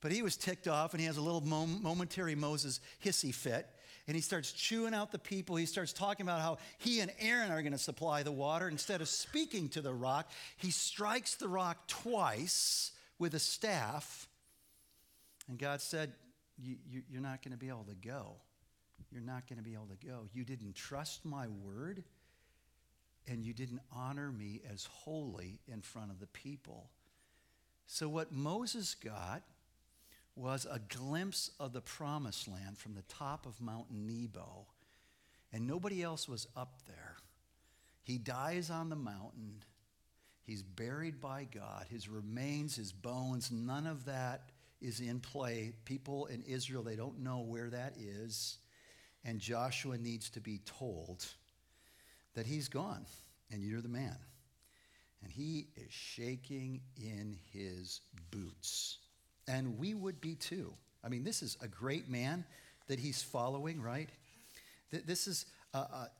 But 0.00 0.10
he 0.10 0.22
was 0.22 0.36
ticked 0.36 0.66
off, 0.66 0.92
and 0.92 1.00
he 1.00 1.06
has 1.06 1.18
a 1.18 1.22
little 1.22 1.40
momentary 1.40 2.34
Moses 2.34 2.80
hissy 3.04 3.32
fit 3.32 3.68
and 4.06 4.14
he 4.14 4.20
starts 4.20 4.52
chewing 4.52 4.94
out 4.94 5.12
the 5.12 5.18
people. 5.18 5.56
He 5.56 5.66
starts 5.66 5.92
talking 5.92 6.26
about 6.26 6.40
how 6.40 6.58
he 6.78 7.00
and 7.00 7.10
Aaron 7.20 7.50
are 7.50 7.62
going 7.62 7.72
to 7.72 7.78
supply 7.78 8.22
the 8.22 8.32
water. 8.32 8.68
Instead 8.68 9.00
of 9.00 9.08
speaking 9.08 9.68
to 9.70 9.80
the 9.80 9.94
rock, 9.94 10.30
he 10.56 10.70
strikes 10.70 11.36
the 11.36 11.48
rock 11.48 11.86
twice 11.86 12.92
with 13.18 13.34
a 13.34 13.38
staff. 13.38 14.28
And 15.48 15.58
God 15.58 15.80
said, 15.80 16.12
you, 16.58 16.74
are 16.74 17.02
you, 17.10 17.20
not 17.20 17.42
going 17.42 17.52
to 17.52 17.58
be 17.58 17.68
able 17.68 17.84
to 17.84 17.94
go. 17.94 18.36
You're 19.10 19.22
not 19.22 19.48
going 19.48 19.58
to 19.58 19.64
be 19.64 19.74
able 19.74 19.86
to 19.86 20.06
go. 20.06 20.28
You 20.32 20.44
didn't 20.44 20.74
trust 20.74 21.24
my 21.24 21.46
word, 21.48 22.04
and 23.26 23.44
you 23.44 23.52
didn't 23.52 23.80
honor 23.92 24.30
me 24.30 24.60
as 24.72 24.84
holy 24.84 25.60
in 25.66 25.80
front 25.80 26.10
of 26.10 26.20
the 26.20 26.26
people. 26.26 26.90
So, 27.86 28.08
what 28.08 28.32
Moses 28.32 28.94
got 28.94 29.42
was 30.36 30.66
a 30.70 30.80
glimpse 30.88 31.50
of 31.60 31.72
the 31.72 31.80
promised 31.80 32.48
land 32.48 32.78
from 32.78 32.94
the 32.94 33.02
top 33.02 33.46
of 33.46 33.60
Mount 33.60 33.86
Nebo, 33.90 34.66
and 35.52 35.66
nobody 35.66 36.02
else 36.02 36.28
was 36.28 36.48
up 36.56 36.80
there. 36.86 37.16
He 38.02 38.18
dies 38.18 38.70
on 38.70 38.90
the 38.90 38.96
mountain. 38.96 39.62
He's 40.42 40.62
buried 40.62 41.20
by 41.20 41.46
God. 41.52 41.86
His 41.88 42.08
remains, 42.08 42.76
his 42.76 42.92
bones, 42.92 43.50
none 43.50 43.86
of 43.86 44.04
that 44.06 44.50
is 44.80 45.00
in 45.00 45.20
play. 45.20 45.72
People 45.84 46.26
in 46.26 46.42
Israel, 46.42 46.82
they 46.82 46.96
don't 46.96 47.20
know 47.20 47.40
where 47.40 47.70
that 47.70 47.94
is. 47.98 48.58
And 49.24 49.40
Joshua 49.40 49.96
needs 49.96 50.28
to 50.30 50.40
be 50.40 50.60
told 50.66 51.24
that 52.34 52.44
he's 52.44 52.68
gone 52.68 53.06
and 53.50 53.64
you're 53.64 53.80
the 53.80 53.88
man. 53.88 54.18
And 55.22 55.32
he 55.32 55.68
is 55.76 55.90
shaking 55.90 56.82
in 56.98 57.38
his 57.52 58.02
boots. 58.30 58.98
And 59.46 59.78
we 59.78 59.94
would 59.94 60.20
be 60.20 60.34
too. 60.34 60.72
I 61.02 61.08
mean, 61.08 61.24
this 61.24 61.42
is 61.42 61.56
a 61.60 61.68
great 61.68 62.08
man 62.08 62.44
that 62.88 62.98
he's 62.98 63.22
following, 63.22 63.80
right? 63.80 64.08
This 64.90 65.26
is 65.26 65.46
a, 65.72 65.78
a, 65.78 66.10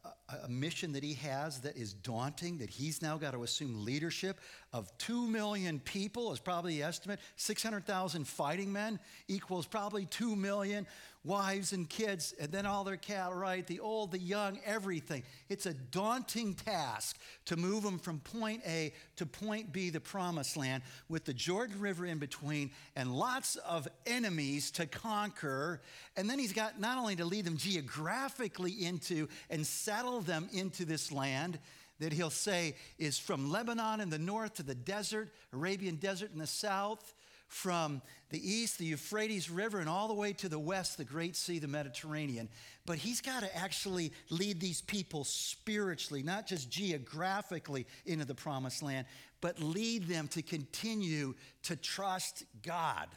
a, 0.44 0.48
mission 0.48 0.92
that 0.92 1.04
he 1.04 1.14
has 1.14 1.60
that 1.60 1.76
is 1.76 1.92
daunting, 1.92 2.58
that 2.58 2.70
he's 2.70 3.00
now 3.00 3.16
got 3.16 3.32
to 3.32 3.44
assume 3.44 3.84
leadership 3.84 4.40
of 4.74 4.90
2 4.98 5.28
million 5.28 5.78
people, 5.78 6.32
is 6.32 6.40
probably 6.40 6.78
the 6.78 6.82
estimate. 6.82 7.20
600,000 7.36 8.26
fighting 8.26 8.72
men 8.72 8.98
equals 9.28 9.66
probably 9.66 10.04
2 10.04 10.34
million 10.34 10.84
wives 11.24 11.72
and 11.72 11.88
kids, 11.88 12.34
and 12.40 12.50
then 12.50 12.66
all 12.66 12.82
their 12.82 12.96
cattle, 12.96 13.34
right? 13.34 13.64
The 13.68 13.78
old, 13.78 14.10
the 14.10 14.18
young, 14.18 14.58
everything. 14.66 15.22
It's 15.48 15.64
a 15.66 15.72
daunting 15.72 16.54
task 16.54 17.16
to 17.46 17.56
move 17.56 17.84
them 17.84 18.00
from 18.00 18.18
point 18.18 18.62
A 18.66 18.92
to 19.16 19.26
point 19.26 19.72
B, 19.72 19.90
the 19.90 20.00
promised 20.00 20.56
land, 20.56 20.82
with 21.08 21.24
the 21.24 21.32
Jordan 21.32 21.78
River 21.80 22.04
in 22.04 22.18
between 22.18 22.72
and 22.96 23.14
lots 23.14 23.54
of 23.56 23.86
enemies 24.06 24.72
to 24.72 24.86
conquer. 24.86 25.80
And 26.16 26.28
then 26.28 26.40
he's 26.40 26.52
got 26.52 26.80
not 26.80 26.98
only 26.98 27.14
to 27.16 27.24
lead 27.24 27.44
them 27.44 27.56
geographically 27.56 28.84
into 28.84 29.28
and 29.50 29.64
settle 29.64 30.20
them 30.20 30.48
into 30.52 30.84
this 30.84 31.12
land 31.12 31.60
that 32.00 32.12
he'll 32.12 32.30
say 32.30 32.76
is 32.98 33.18
from 33.18 33.50
Lebanon 33.50 34.00
in 34.00 34.10
the 34.10 34.18
north 34.18 34.54
to 34.54 34.62
the 34.62 34.74
desert, 34.74 35.32
Arabian 35.52 35.96
desert 35.96 36.32
in 36.32 36.38
the 36.38 36.46
south 36.46 37.14
from 37.54 38.02
the 38.30 38.50
east, 38.50 38.78
the 38.78 38.84
Euphrates 38.86 39.48
River, 39.48 39.78
and 39.78 39.88
all 39.88 40.08
the 40.08 40.14
way 40.14 40.32
to 40.32 40.48
the 40.48 40.58
west, 40.58 40.96
the 40.96 41.04
Great 41.04 41.36
Sea, 41.36 41.58
the 41.58 41.68
Mediterranean. 41.68 42.48
But 42.84 42.98
he's 42.98 43.20
got 43.20 43.42
to 43.42 43.56
actually 43.56 44.12
lead 44.30 44.60
these 44.60 44.80
people 44.80 45.22
spiritually, 45.24 46.22
not 46.22 46.46
just 46.46 46.68
geographically 46.68 47.86
into 48.06 48.24
the 48.24 48.34
promised 48.34 48.82
land, 48.82 49.06
but 49.40 49.60
lead 49.60 50.08
them 50.08 50.26
to 50.28 50.42
continue 50.42 51.34
to 51.62 51.76
trust 51.76 52.44
God, 52.62 53.08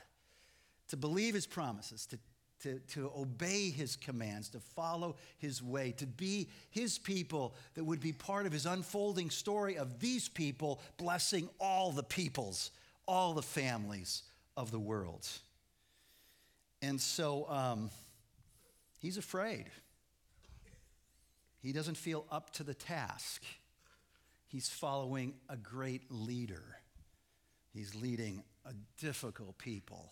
to 0.89 0.98
believe 0.98 1.34
his 1.34 1.48
promises, 1.48 2.05
to 2.07 2.19
to, 2.67 2.79
to 2.79 3.12
obey 3.15 3.69
his 3.69 3.95
commands, 3.95 4.50
to 4.50 4.59
follow 4.59 5.15
his 5.38 5.63
way, 5.63 5.93
to 5.97 6.05
be 6.05 6.50
his 6.69 6.97
people 6.97 7.55
that 7.75 7.83
would 7.83 8.00
be 8.00 8.13
part 8.13 8.45
of 8.45 8.51
his 8.51 8.65
unfolding 8.65 9.29
story 9.29 9.77
of 9.77 10.00
these 10.00 10.27
people 10.27 10.81
blessing 10.97 11.50
all 11.59 11.91
the 11.91 12.03
peoples 12.03 12.71
all 13.07 13.33
the 13.33 13.41
families 13.41 14.24
of 14.55 14.71
the 14.71 14.79
world. 14.79 15.25
And 16.81 17.00
so 17.00 17.50
um, 17.50 17.89
he's 19.00 19.17
afraid. 19.17 19.65
He 21.62 21.71
doesn't 21.71 21.97
feel 21.97 22.25
up 22.31 22.51
to 22.53 22.63
the 22.63 22.74
task. 22.74 23.43
He's 24.47 24.69
following 24.69 25.33
a 25.50 25.57
great 25.57 26.03
leader. 26.09 26.63
He's 27.74 27.95
leading 27.95 28.43
a 28.65 28.74
difficult 29.00 29.57
people 29.57 30.12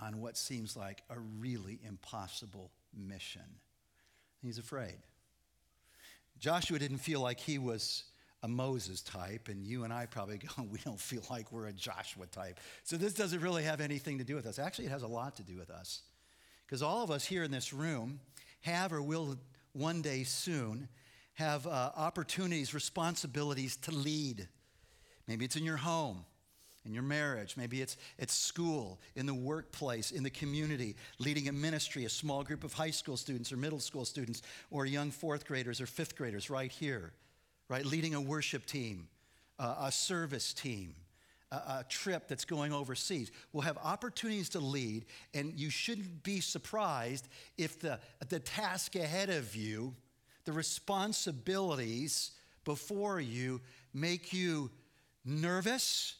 on 0.00 0.20
what 0.20 0.36
seems 0.36 0.76
like 0.76 1.02
a 1.10 1.18
really 1.18 1.78
impossible 1.86 2.70
mission. 2.96 3.42
He's 4.42 4.58
afraid. 4.58 4.96
Joshua 6.38 6.78
didn't 6.78 6.98
feel 6.98 7.20
like 7.20 7.40
he 7.40 7.58
was 7.58 8.04
a 8.42 8.48
Moses 8.48 9.00
type, 9.00 9.48
and 9.48 9.66
you 9.66 9.84
and 9.84 9.92
I 9.92 10.06
probably 10.06 10.38
go, 10.38 10.62
we 10.70 10.78
don't 10.84 11.00
feel 11.00 11.22
like 11.30 11.50
we're 11.50 11.66
a 11.66 11.72
Joshua 11.72 12.26
type. 12.26 12.60
So 12.84 12.96
this 12.96 13.14
doesn't 13.14 13.40
really 13.40 13.64
have 13.64 13.80
anything 13.80 14.18
to 14.18 14.24
do 14.24 14.34
with 14.34 14.46
us. 14.46 14.58
Actually, 14.58 14.86
it 14.86 14.90
has 14.92 15.02
a 15.02 15.08
lot 15.08 15.36
to 15.36 15.42
do 15.42 15.56
with 15.56 15.70
us. 15.70 16.02
Because 16.66 16.82
all 16.82 17.02
of 17.02 17.10
us 17.10 17.24
here 17.24 17.44
in 17.44 17.50
this 17.50 17.72
room 17.72 18.20
have 18.60 18.92
or 18.92 19.00
will 19.00 19.36
one 19.72 20.02
day 20.02 20.24
soon 20.24 20.88
have 21.34 21.66
uh, 21.66 21.90
opportunities, 21.96 22.74
responsibilities 22.74 23.76
to 23.76 23.90
lead. 23.90 24.48
Maybe 25.28 25.44
it's 25.44 25.56
in 25.56 25.64
your 25.64 25.76
home, 25.76 26.24
in 26.86 26.94
your 26.94 27.02
marriage. 27.02 27.56
Maybe 27.56 27.82
it's 27.82 27.96
at 28.18 28.30
school, 28.30 29.00
in 29.16 29.26
the 29.26 29.34
workplace, 29.34 30.12
in 30.12 30.22
the 30.22 30.30
community, 30.30 30.96
leading 31.18 31.48
a 31.48 31.52
ministry, 31.52 32.04
a 32.04 32.08
small 32.08 32.42
group 32.42 32.64
of 32.64 32.72
high 32.72 32.90
school 32.90 33.16
students 33.16 33.52
or 33.52 33.56
middle 33.56 33.80
school 33.80 34.04
students 34.04 34.42
or 34.70 34.86
young 34.86 35.10
fourth 35.10 35.46
graders 35.46 35.80
or 35.80 35.86
fifth 35.86 36.16
graders 36.16 36.48
right 36.48 36.70
here 36.70 37.12
right? 37.68 37.84
Leading 37.84 38.14
a 38.14 38.20
worship 38.20 38.66
team, 38.66 39.08
uh, 39.58 39.76
a 39.80 39.92
service 39.92 40.52
team, 40.52 40.94
a, 41.50 41.56
a 41.56 41.86
trip 41.88 42.28
that's 42.28 42.44
going 42.44 42.72
overseas. 42.72 43.30
We'll 43.52 43.62
have 43.62 43.78
opportunities 43.82 44.48
to 44.50 44.60
lead, 44.60 45.06
and 45.34 45.52
you 45.54 45.70
shouldn't 45.70 46.22
be 46.22 46.40
surprised 46.40 47.28
if 47.58 47.80
the, 47.80 47.98
the 48.28 48.40
task 48.40 48.96
ahead 48.96 49.30
of 49.30 49.56
you, 49.56 49.94
the 50.44 50.52
responsibilities 50.52 52.32
before 52.64 53.20
you, 53.20 53.60
make 53.92 54.32
you 54.32 54.70
nervous, 55.24 56.14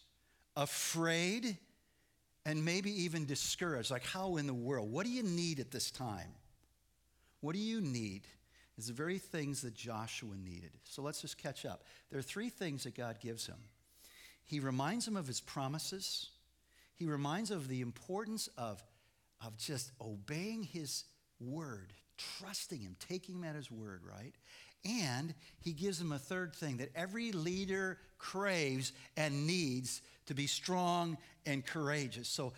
afraid, 0.57 1.57
and 2.45 2.65
maybe 2.65 3.03
even 3.03 3.27
discouraged. 3.27 3.91
Like, 3.91 4.05
how 4.05 4.37
in 4.37 4.47
the 4.47 4.55
world? 4.55 4.91
What 4.91 5.05
do 5.05 5.13
you 5.13 5.23
need 5.23 5.61
at 5.61 5.71
this 5.71 5.91
time? 5.91 6.33
What 7.41 7.55
do 7.55 7.61
you 7.61 7.81
need? 7.81 8.27
is 8.79 8.89
the 8.89 8.93
very 8.93 9.19
things 9.19 9.63
that 9.63 9.75
Joshua 9.75 10.37
needed. 10.37 10.71
So 10.85 11.03
let's 11.03 11.23
just 11.23 11.39
catch 11.39 11.65
up. 11.65 11.85
There 12.11 12.19
are 12.19 12.23
three 12.23 12.51
things 12.51 12.85
that 12.85 12.95
God 12.95 13.21
gives 13.21 13.47
him. 13.47 13.57
He 14.45 14.61
reminds 14.61 15.09
him 15.09 15.17
of 15.17 15.27
his 15.27 15.41
promises. 15.41 16.29
He 16.95 17.07
reminds 17.07 17.51
of 17.51 17.69
the 17.69 17.81
importance 17.81 18.49
of, 18.59 18.83
of 19.45 19.57
just 19.57 19.93
obeying 20.01 20.63
his 20.63 21.05
word, 21.41 21.93
trusting 22.39 22.81
him, 22.81 22.97
taking 23.09 23.37
him 23.37 23.45
at 23.45 23.57
his 23.57 23.71
word, 23.71 24.03
right? 24.07 24.35
And 24.85 25.35
he 25.59 25.73
gives 25.73 26.01
him 26.01 26.13
a 26.13 26.19
third 26.19 26.55
thing 26.55 26.77
that 26.77 26.91
every 26.95 27.33
leader 27.33 27.99
craves 28.19 28.93
and 29.17 29.47
needs 29.47 30.03
to 30.27 30.35
be 30.35 30.47
strong 30.47 31.19
and 31.45 31.65
courageous. 31.65 32.29
So 32.29 32.53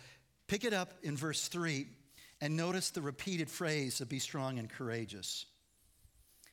pick 0.47 0.63
it 0.63 0.73
up 0.73 0.93
in 1.03 1.15
verse 1.15 1.47
3 1.47 1.87
and 2.41 2.55
notice 2.55 2.89
the 2.89 3.01
repeated 3.01 3.49
phrase 3.49 4.01
of 4.01 4.09
be 4.09 4.19
strong 4.19 4.59
and 4.59 4.69
courageous. 4.69 5.45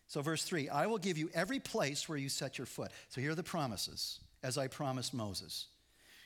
So, 0.08 0.22
verse 0.22 0.44
3 0.44 0.68
I 0.68 0.86
will 0.86 0.98
give 0.98 1.18
you 1.18 1.30
every 1.34 1.60
place 1.60 2.08
where 2.08 2.18
you 2.18 2.28
set 2.28 2.58
your 2.58 2.66
foot. 2.66 2.90
So, 3.08 3.20
here 3.20 3.32
are 3.32 3.36
the 3.36 3.42
promises, 3.42 4.20
as 4.42 4.58
I 4.58 4.68
promised 4.68 5.14
Moses. 5.14 5.66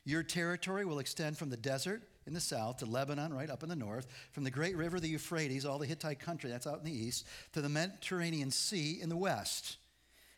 Your 0.04 0.23
territory 0.23 0.85
will 0.85 0.99
extend 0.99 1.37
from 1.37 1.50
the 1.50 1.56
desert 1.56 2.02
in 2.26 2.32
the 2.32 2.40
south 2.40 2.78
to 2.78 2.87
Lebanon, 2.87 3.35
right 3.35 3.50
up 3.50 3.62
in 3.62 3.68
the 3.68 3.76
north, 3.76 4.06
from 4.32 4.44
the 4.44 4.50
great 4.50 4.76
river, 4.76 4.99
the 4.99 5.09
Euphrates, 5.09 5.66
all 5.66 5.78
the 5.78 5.87
Hittite 5.87 6.20
country, 6.20 6.50
that's 6.50 6.66
out 6.66 6.78
in 6.78 6.85
the 6.85 6.92
east, 6.92 7.26
to 7.52 7.61
the 7.61 7.68
Mediterranean 7.68 8.50
Sea 8.50 8.99
in 9.00 9.09
the 9.09 9.16
west. 9.16 9.76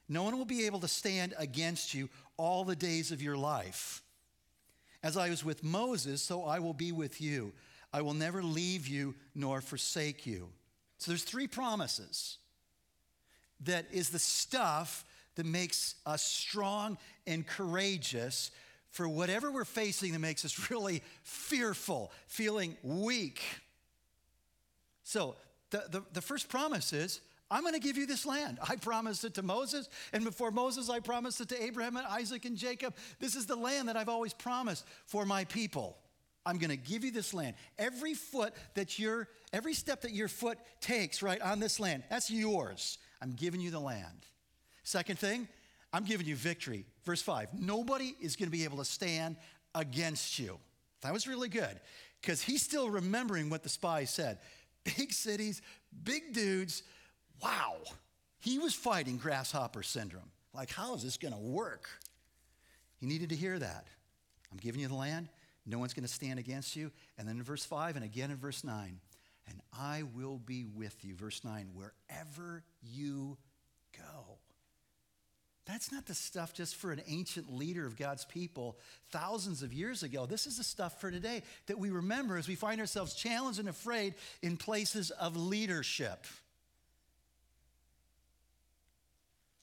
No 0.08 0.24
one 0.24 0.36
will 0.36 0.44
be 0.44 0.66
able 0.66 0.80
to 0.80 0.88
stand 0.88 1.34
against 1.38 1.94
you 1.94 2.08
all 2.36 2.64
the 2.64 2.76
days 2.76 3.12
of 3.12 3.22
your 3.22 3.36
life. 3.36 4.01
As 5.02 5.16
I 5.16 5.30
was 5.30 5.44
with 5.44 5.64
Moses, 5.64 6.22
so 6.22 6.44
I 6.44 6.58
will 6.58 6.74
be 6.74 6.92
with 6.92 7.20
you. 7.20 7.52
I 7.92 8.02
will 8.02 8.14
never 8.14 8.42
leave 8.42 8.86
you 8.86 9.14
nor 9.34 9.60
forsake 9.60 10.26
you. 10.26 10.48
So 10.98 11.10
there's 11.10 11.24
three 11.24 11.48
promises 11.48 12.38
that 13.64 13.86
is 13.92 14.10
the 14.10 14.18
stuff 14.18 15.04
that 15.34 15.46
makes 15.46 15.96
us 16.06 16.22
strong 16.22 16.98
and 17.26 17.46
courageous 17.46 18.50
for 18.90 19.08
whatever 19.08 19.50
we're 19.50 19.64
facing 19.64 20.12
that 20.12 20.18
makes 20.18 20.44
us 20.44 20.70
really 20.70 21.02
fearful, 21.22 22.12
feeling 22.26 22.76
weak. 22.82 23.42
So, 25.02 25.36
the, 25.70 25.84
the, 25.90 26.02
the 26.12 26.20
first 26.20 26.50
promise 26.50 26.92
is 26.92 27.20
I'm 27.52 27.60
going 27.60 27.74
to 27.74 27.80
give 27.80 27.98
you 27.98 28.06
this 28.06 28.24
land. 28.24 28.58
I 28.66 28.76
promised 28.76 29.24
it 29.24 29.34
to 29.34 29.42
Moses, 29.42 29.90
and 30.14 30.24
before 30.24 30.50
Moses, 30.50 30.88
I 30.88 31.00
promised 31.00 31.38
it 31.42 31.50
to 31.50 31.62
Abraham 31.62 31.98
and 31.98 32.06
Isaac 32.06 32.46
and 32.46 32.56
Jacob. 32.56 32.94
This 33.20 33.36
is 33.36 33.44
the 33.44 33.56
land 33.56 33.88
that 33.88 33.96
I've 33.96 34.08
always 34.08 34.32
promised 34.32 34.86
for 35.04 35.26
my 35.26 35.44
people. 35.44 35.98
I'm 36.46 36.56
going 36.56 36.70
to 36.70 36.78
give 36.78 37.04
you 37.04 37.10
this 37.10 37.34
land. 37.34 37.54
Every 37.78 38.14
foot 38.14 38.54
that 38.72 38.98
your, 38.98 39.28
every 39.52 39.74
step 39.74 40.00
that 40.00 40.12
your 40.12 40.28
foot 40.28 40.58
takes, 40.80 41.22
right, 41.22 41.40
on 41.42 41.60
this 41.60 41.78
land, 41.78 42.04
that's 42.08 42.30
yours. 42.30 42.96
I'm 43.20 43.32
giving 43.32 43.60
you 43.60 43.70
the 43.70 43.78
land. 43.78 44.26
Second 44.82 45.18
thing, 45.18 45.46
I'm 45.92 46.04
giving 46.04 46.26
you 46.26 46.36
victory. 46.36 46.86
Verse 47.04 47.20
5 47.20 47.48
Nobody 47.52 48.14
is 48.18 48.34
going 48.34 48.48
to 48.48 48.56
be 48.56 48.64
able 48.64 48.78
to 48.78 48.84
stand 48.86 49.36
against 49.74 50.38
you. 50.38 50.58
That 51.02 51.12
was 51.12 51.28
really 51.28 51.50
good 51.50 51.78
because 52.22 52.40
he's 52.40 52.62
still 52.62 52.88
remembering 52.88 53.50
what 53.50 53.62
the 53.62 53.68
spies 53.68 54.08
said. 54.08 54.38
Big 54.96 55.12
cities, 55.12 55.60
big 56.02 56.32
dudes. 56.32 56.82
Wow. 57.42 57.76
He 58.40 58.58
was 58.58 58.74
fighting 58.74 59.16
grasshopper 59.16 59.82
syndrome. 59.82 60.30
Like, 60.54 60.70
how 60.70 60.94
is 60.94 61.02
this 61.02 61.16
going 61.16 61.34
to 61.34 61.40
work? 61.40 61.88
He 62.98 63.06
needed 63.06 63.30
to 63.30 63.36
hear 63.36 63.58
that. 63.58 63.86
I'm 64.50 64.58
giving 64.58 64.80
you 64.80 64.88
the 64.88 64.94
land. 64.94 65.28
No 65.64 65.78
one's 65.78 65.94
going 65.94 66.06
to 66.06 66.12
stand 66.12 66.38
against 66.38 66.76
you. 66.76 66.90
And 67.18 67.26
then 67.26 67.36
in 67.36 67.42
verse 67.42 67.64
5 67.64 67.96
and 67.96 68.04
again 68.04 68.30
in 68.30 68.36
verse 68.36 68.64
9, 68.64 69.00
and 69.48 69.60
I 69.72 70.04
will 70.14 70.38
be 70.38 70.64
with 70.64 71.04
you. 71.04 71.14
Verse 71.14 71.42
9, 71.44 71.70
wherever 71.74 72.62
you 72.82 73.38
go. 73.96 74.38
That's 75.64 75.92
not 75.92 76.06
the 76.06 76.14
stuff 76.14 76.52
just 76.52 76.74
for 76.74 76.90
an 76.90 77.02
ancient 77.06 77.52
leader 77.52 77.86
of 77.86 77.96
God's 77.96 78.24
people 78.24 78.78
thousands 79.10 79.62
of 79.62 79.72
years 79.72 80.02
ago. 80.02 80.26
This 80.26 80.46
is 80.46 80.58
the 80.58 80.64
stuff 80.64 81.00
for 81.00 81.10
today 81.10 81.42
that 81.66 81.78
we 81.78 81.90
remember 81.90 82.36
as 82.36 82.48
we 82.48 82.56
find 82.56 82.80
ourselves 82.80 83.14
challenged 83.14 83.60
and 83.60 83.68
afraid 83.68 84.14
in 84.42 84.56
places 84.56 85.12
of 85.12 85.36
leadership. 85.36 86.26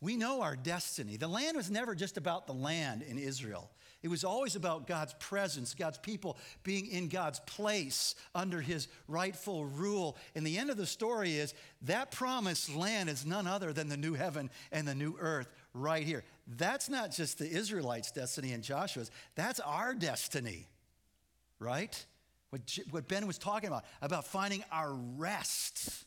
We 0.02 0.16
know 0.16 0.42
our 0.42 0.56
destiny. 0.56 1.18
The 1.18 1.28
land 1.28 1.58
was 1.58 1.70
never 1.70 1.94
just 1.94 2.18
about 2.18 2.48
the 2.48 2.54
land 2.54 3.02
in 3.02 3.18
Israel. 3.18 3.70
It 4.02 4.08
was 4.08 4.24
always 4.24 4.56
about 4.56 4.88
God's 4.88 5.14
presence, 5.20 5.74
God's 5.74 5.98
people 5.98 6.38
being 6.64 6.88
in 6.88 7.10
God's 7.10 7.42
place 7.42 8.16
under 8.34 8.62
his 8.62 8.88
rightful 9.10 9.66
rule. 9.66 10.16
And 10.36 10.48
the 10.48 10.58
end 10.58 10.70
of 10.70 10.78
the 10.78 10.86
story 10.86 11.34
is 11.36 11.54
that 11.82 12.12
promised 12.12 12.74
land 12.74 13.10
is 13.10 13.26
none 13.26 13.46
other 13.46 13.74
than 13.74 13.90
the 13.90 13.98
new 13.98 14.14
heaven 14.14 14.50
and 14.72 14.88
the 14.88 14.96
new 14.96 15.18
earth 15.20 15.52
right 15.74 16.06
here. 16.06 16.24
That's 16.48 16.88
not 16.88 17.12
just 17.12 17.40
the 17.40 17.50
Israelites' 17.50 18.12
destiny 18.12 18.54
and 18.54 18.64
Joshua's, 18.64 19.12
that's 19.36 19.60
our 19.60 19.94
destiny, 19.94 20.68
right? 21.60 22.06
What, 22.52 22.62
what 22.92 23.08
Ben 23.10 23.28
was 23.28 23.38
talking 23.38 23.68
about, 23.68 23.84
about 24.02 24.26
finding 24.26 24.64
our 24.72 24.94
rest 24.94 26.06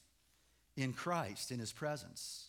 in 0.79 0.95
Christ, 0.95 1.53
in 1.53 1.59
his 1.59 1.75
presence. 1.75 2.49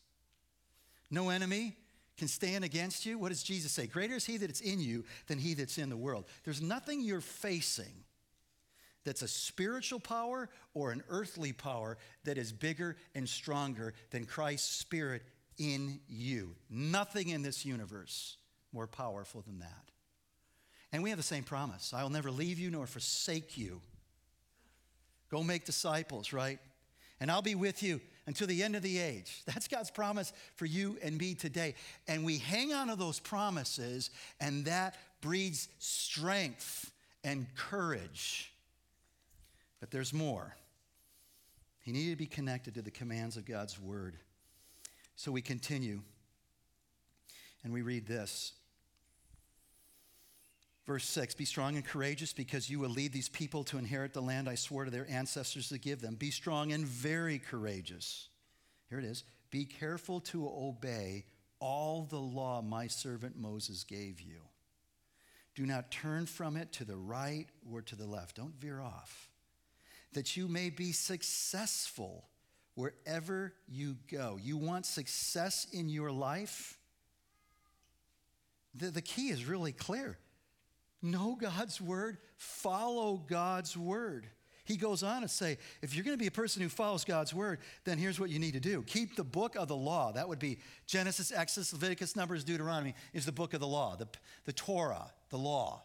No 1.14 1.30
enemy 1.30 1.76
can 2.18 2.28
stand 2.28 2.66
against 2.66 3.06
you. 3.06 3.20
What 3.20 3.30
does 3.30 3.44
Jesus 3.44 3.72
say? 3.72 3.86
Greater 3.86 4.16
is 4.16 4.26
he 4.26 4.38
that's 4.38 4.62
in 4.62 4.80
you 4.80 5.06
than 5.28 5.38
he 5.38 5.54
that's 5.54 5.78
in 5.78 5.90
the 5.90 5.98
world. 5.98 6.26
There's 6.44 6.62
nothing 6.62 7.02
you're 7.02 7.22
facing 7.22 7.94
that's 9.06 9.22
a 9.22 9.28
spiritual 9.28 10.00
power 10.00 10.50
or 10.74 10.92
an 10.92 11.04
earthly 11.10 11.54
power 11.54 12.00
that 12.24 12.40
is 12.40 12.52
bigger 12.52 12.96
and 13.14 13.30
stronger 13.30 13.94
than 14.10 14.26
Christ's 14.26 14.76
Spirit 14.76 15.22
in 15.60 16.00
you. 16.10 16.56
Nothing 16.68 17.30
in 17.30 17.44
this 17.44 17.64
universe 17.64 18.38
more 18.72 18.88
powerful 18.88 19.42
than 19.42 19.60
that. 19.60 19.92
And 20.92 21.04
we 21.04 21.12
have 21.12 21.20
the 21.20 21.24
same 21.24 21.44
promise 21.44 21.94
I 21.94 22.02
will 22.02 22.10
never 22.10 22.32
leave 22.32 22.58
you 22.58 22.72
nor 22.72 22.88
forsake 22.88 23.56
you. 23.56 23.82
Go 25.30 25.44
make 25.44 25.66
disciples, 25.66 26.34
right? 26.34 26.58
And 27.20 27.30
I'll 27.30 27.44
be 27.44 27.56
with 27.56 27.84
you 27.84 28.02
until 28.26 28.48
the 28.48 28.64
end 28.64 28.76
of 28.76 28.82
the 28.82 29.00
age. 29.00 29.42
That's 29.46 29.68
God's 29.68 29.92
promise 29.92 30.34
for 30.56 30.66
you 30.66 30.98
and 31.04 31.18
me 31.18 31.34
today. 31.34 31.76
And 32.08 32.26
we 32.26 32.38
hang 32.38 32.74
on 32.74 32.88
to 32.88 32.96
those 32.96 33.20
promises, 33.20 34.10
and 34.40 34.66
that 34.66 34.96
breeds 35.22 35.70
strength 35.80 36.92
and 37.24 37.48
courage. 37.56 38.54
But 39.80 39.92
there's 39.92 40.14
more. 40.14 40.56
He 41.82 41.92
needed 41.92 42.12
to 42.12 42.18
be 42.18 42.26
connected 42.26 42.76
to 42.76 42.82
the 42.82 42.92
commands 42.92 43.36
of 43.36 43.46
God's 43.46 43.80
word. 43.80 44.18
So 45.16 45.32
we 45.32 45.42
continue 45.42 46.02
and 47.64 47.74
we 47.74 47.82
read 47.82 48.08
this. 48.08 48.54
Verse 50.86 51.08
6 51.10 51.36
Be 51.36 51.46
strong 51.46 51.76
and 51.76 51.86
courageous 51.86 52.34
because 52.34 52.70
you 52.70 52.80
will 52.80 52.90
lead 52.90 53.14
these 53.14 53.30
people 53.30 53.64
to 53.66 53.78
inherit 53.78 54.14
the 54.14 54.22
land 54.22 54.50
I 54.50 54.56
swore 54.56 54.86
to 54.86 54.92
their 54.92 55.10
ancestors 55.10 55.70
to 55.70 55.78
give 55.78 56.02
them. 56.02 56.16
Be 56.16 56.32
strong 56.32 56.72
and 56.72 56.86
very 56.86 57.40
courageous. 57.40 58.30
Here 58.90 59.00
it 59.00 59.06
is. 59.06 59.24
Be 59.50 59.66
careful 59.66 60.20
to 60.22 60.48
obey 60.48 61.26
all 61.60 62.08
the 62.10 62.20
law 62.20 62.62
my 62.62 62.88
servant 62.88 63.38
Moses 63.38 63.84
gave 63.84 64.20
you. 64.20 64.42
Do 65.56 65.66
not 65.66 65.92
turn 65.92 66.26
from 66.26 66.58
it 66.58 66.74
to 66.74 66.86
the 66.86 66.98
right 66.98 67.46
or 67.72 67.82
to 67.84 67.96
the 67.96 68.06
left. 68.06 68.38
Don't 68.38 68.56
veer 68.60 68.82
off. 68.82 69.30
That 70.14 70.36
you 70.36 70.48
may 70.48 70.70
be 70.70 70.92
successful 70.92 72.26
wherever 72.76 73.54
you 73.68 73.98
go. 74.12 74.40
You 74.42 74.58
want 74.58 74.86
success 74.86 75.68
in 75.72 75.90
your 75.90 76.12
life? 76.12 76.78
The, 78.76 78.88
the 78.88 79.02
key 79.02 79.30
is 79.30 79.46
really 79.46 79.72
clear 79.72 80.18
know 81.04 81.38
God's 81.40 81.80
word, 81.82 82.18
follow 82.38 83.18
God's 83.28 83.76
word. 83.78 84.28
He 84.66 84.78
goes 84.78 85.04
on 85.04 85.24
to 85.24 85.28
say, 85.28 85.58
if 85.82 85.94
you're 85.94 86.06
going 86.06 86.18
to 86.18 86.22
be 86.22 86.28
a 86.28 86.32
person 86.32 86.62
who 86.62 86.70
follows 86.70 87.04
God's 87.04 87.34
word, 87.34 87.60
then 87.84 87.98
here's 87.98 88.18
what 88.18 88.30
you 88.30 88.40
need 88.40 88.54
to 88.54 88.62
do. 88.62 88.82
Keep 88.84 89.18
the 89.18 89.24
book 89.24 89.56
of 89.58 89.68
the 89.68 89.76
law. 89.76 90.14
That 90.14 90.30
would 90.30 90.40
be 90.40 90.60
Genesis, 90.88 91.34
Exodus, 91.34 91.74
Leviticus, 91.74 92.16
Numbers, 92.16 92.46
Deuteronomy, 92.46 92.96
is 93.14 93.26
the 93.26 93.34
book 93.34 93.54
of 93.54 93.60
the 93.60 93.68
law, 93.68 93.98
the, 93.98 94.08
the 94.46 94.54
Torah, 94.54 95.12
the 95.30 95.38
law. 95.38 95.84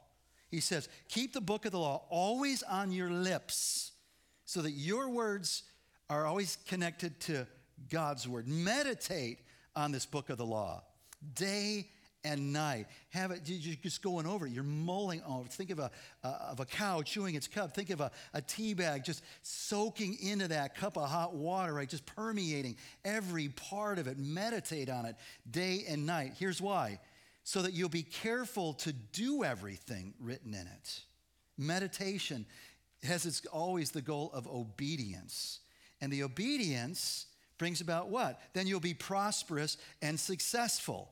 He 0.48 0.60
says, 0.60 0.88
keep 1.08 1.32
the 1.32 1.40
book 1.40 1.66
of 1.66 1.72
the 1.72 1.78
law 1.78 2.04
always 2.08 2.62
on 2.62 2.92
your 2.92 3.10
lips 3.10 3.92
so 4.44 4.62
that 4.62 4.70
your 4.70 5.10
words 5.10 5.64
are 6.08 6.24
always 6.24 6.56
connected 6.68 7.18
to 7.20 7.46
God's 7.90 8.28
word. 8.28 8.46
Meditate 8.46 9.40
on 9.74 9.90
this 9.90 10.06
book 10.06 10.30
of 10.30 10.38
the 10.38 10.46
law 10.46 10.84
day 11.34 11.88
and 12.28 12.52
night. 12.52 12.86
Have 13.10 13.30
it, 13.30 13.42
you're 13.44 13.76
just 13.82 14.02
going 14.02 14.26
over 14.26 14.46
it. 14.46 14.52
You're 14.52 14.62
mulling 14.64 15.22
over. 15.26 15.48
Think 15.48 15.70
of 15.70 15.78
a, 15.78 15.90
uh, 16.22 16.38
of 16.50 16.60
a 16.60 16.64
cow 16.66 17.02
chewing 17.02 17.34
its 17.34 17.48
cud. 17.48 17.74
Think 17.74 17.90
of 17.90 18.00
a, 18.00 18.10
a 18.34 18.42
tea 18.42 18.74
bag 18.74 19.04
just 19.04 19.22
soaking 19.42 20.18
into 20.20 20.48
that 20.48 20.76
cup 20.76 20.96
of 20.96 21.08
hot 21.08 21.34
water, 21.34 21.74
right? 21.74 21.88
Just 21.88 22.06
permeating 22.06 22.76
every 23.04 23.48
part 23.48 23.98
of 23.98 24.06
it. 24.06 24.18
Meditate 24.18 24.88
on 24.88 25.06
it 25.06 25.16
day 25.50 25.84
and 25.88 26.06
night. 26.06 26.34
Here's 26.38 26.60
why 26.60 27.00
so 27.48 27.62
that 27.62 27.72
you'll 27.72 27.88
be 27.88 28.02
careful 28.02 28.74
to 28.74 28.92
do 28.92 29.42
everything 29.42 30.12
written 30.20 30.52
in 30.52 30.66
it. 30.66 31.00
Meditation 31.56 32.44
has 33.02 33.24
its, 33.24 33.46
always 33.46 33.90
the 33.90 34.02
goal 34.02 34.30
of 34.34 34.46
obedience. 34.46 35.60
And 36.02 36.12
the 36.12 36.24
obedience 36.24 37.24
brings 37.56 37.80
about 37.80 38.10
what? 38.10 38.38
Then 38.52 38.66
you'll 38.66 38.80
be 38.80 38.92
prosperous 38.92 39.78
and 40.02 40.20
successful. 40.20 41.10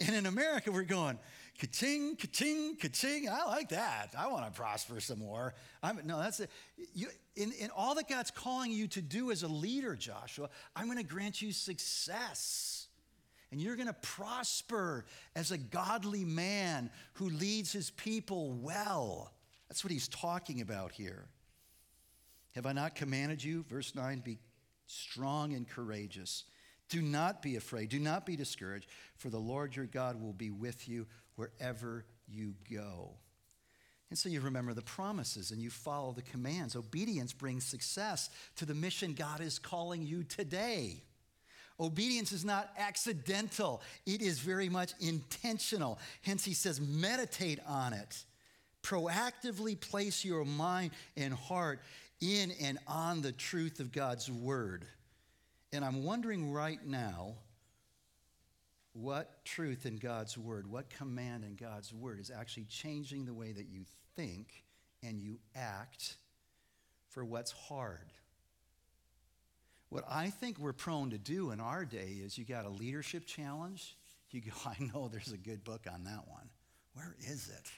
And 0.00 0.14
in 0.14 0.26
America, 0.26 0.70
we're 0.70 0.82
going, 0.82 1.18
ka-ching, 1.58 2.16
ka-ching, 2.16 2.76
ka-ching. 2.76 3.28
I 3.28 3.44
like 3.46 3.70
that. 3.70 4.10
I 4.16 4.28
want 4.28 4.44
to 4.44 4.50
prosper 4.52 5.00
some 5.00 5.20
more. 5.20 5.54
I'm, 5.82 6.00
no, 6.04 6.18
that's 6.18 6.40
it. 6.40 6.50
You, 6.94 7.08
in, 7.34 7.52
in 7.52 7.70
all 7.70 7.94
that 7.94 8.08
God's 8.08 8.30
calling 8.30 8.72
you 8.72 8.88
to 8.88 9.00
do 9.00 9.30
as 9.30 9.42
a 9.42 9.48
leader, 9.48 9.96
Joshua, 9.96 10.50
I'm 10.74 10.86
going 10.86 10.98
to 10.98 11.04
grant 11.04 11.40
you 11.40 11.52
success. 11.52 12.88
And 13.50 13.60
you're 13.60 13.76
going 13.76 13.86
to 13.86 13.94
prosper 13.94 15.06
as 15.34 15.50
a 15.50 15.58
godly 15.58 16.24
man 16.24 16.90
who 17.14 17.30
leads 17.30 17.72
his 17.72 17.90
people 17.90 18.52
well. 18.52 19.32
That's 19.68 19.82
what 19.82 19.92
he's 19.92 20.08
talking 20.08 20.60
about 20.60 20.92
here. 20.92 21.26
Have 22.54 22.66
I 22.66 22.72
not 22.72 22.94
commanded 22.94 23.42
you? 23.42 23.64
Verse 23.68 23.94
9 23.94 24.20
be 24.20 24.38
strong 24.86 25.52
and 25.54 25.68
courageous. 25.68 26.44
Do 26.88 27.02
not 27.02 27.42
be 27.42 27.56
afraid. 27.56 27.88
Do 27.88 27.98
not 27.98 28.26
be 28.26 28.36
discouraged, 28.36 28.88
for 29.16 29.28
the 29.28 29.38
Lord 29.38 29.74
your 29.74 29.86
God 29.86 30.20
will 30.20 30.32
be 30.32 30.50
with 30.50 30.88
you 30.88 31.06
wherever 31.34 32.04
you 32.28 32.54
go. 32.70 33.10
And 34.08 34.18
so 34.18 34.28
you 34.28 34.40
remember 34.40 34.72
the 34.72 34.82
promises 34.82 35.50
and 35.50 35.60
you 35.60 35.70
follow 35.70 36.12
the 36.12 36.22
commands. 36.22 36.76
Obedience 36.76 37.32
brings 37.32 37.64
success 37.64 38.30
to 38.56 38.64
the 38.64 38.74
mission 38.74 39.14
God 39.14 39.40
is 39.40 39.58
calling 39.58 40.02
you 40.02 40.22
today. 40.22 41.02
Obedience 41.78 42.32
is 42.32 42.44
not 42.44 42.70
accidental, 42.78 43.82
it 44.06 44.22
is 44.22 44.38
very 44.38 44.68
much 44.68 44.92
intentional. 45.00 45.98
Hence, 46.22 46.44
he 46.44 46.54
says, 46.54 46.80
meditate 46.80 47.58
on 47.66 47.92
it. 47.92 48.24
Proactively 48.82 49.78
place 49.78 50.24
your 50.24 50.44
mind 50.44 50.92
and 51.16 51.34
heart 51.34 51.80
in 52.22 52.52
and 52.62 52.78
on 52.86 53.20
the 53.20 53.32
truth 53.32 53.80
of 53.80 53.92
God's 53.92 54.30
word. 54.30 54.86
And 55.72 55.84
I'm 55.84 56.04
wondering 56.04 56.52
right 56.52 56.84
now 56.84 57.34
what 58.92 59.44
truth 59.44 59.84
in 59.84 59.96
God's 59.96 60.38
word, 60.38 60.66
what 60.70 60.88
command 60.88 61.44
in 61.44 61.54
God's 61.54 61.92
word 61.92 62.18
is 62.18 62.30
actually 62.30 62.64
changing 62.64 63.26
the 63.26 63.34
way 63.34 63.52
that 63.52 63.66
you 63.68 63.82
think 64.16 64.64
and 65.02 65.20
you 65.20 65.38
act 65.54 66.16
for 67.10 67.24
what's 67.24 67.52
hard. 67.52 68.12
What 69.90 70.04
I 70.10 70.30
think 70.30 70.58
we're 70.58 70.72
prone 70.72 71.10
to 71.10 71.18
do 71.18 71.50
in 71.50 71.60
our 71.60 71.84
day 71.84 72.18
is 72.24 72.38
you 72.38 72.44
got 72.44 72.64
a 72.64 72.70
leadership 72.70 73.26
challenge. 73.26 73.96
You 74.30 74.40
go, 74.40 74.50
I 74.66 74.76
know 74.92 75.08
there's 75.08 75.32
a 75.32 75.38
good 75.38 75.62
book 75.64 75.86
on 75.92 76.04
that 76.04 76.26
one. 76.26 76.48
Where 76.94 77.14
is 77.20 77.48
it? 77.48 77.70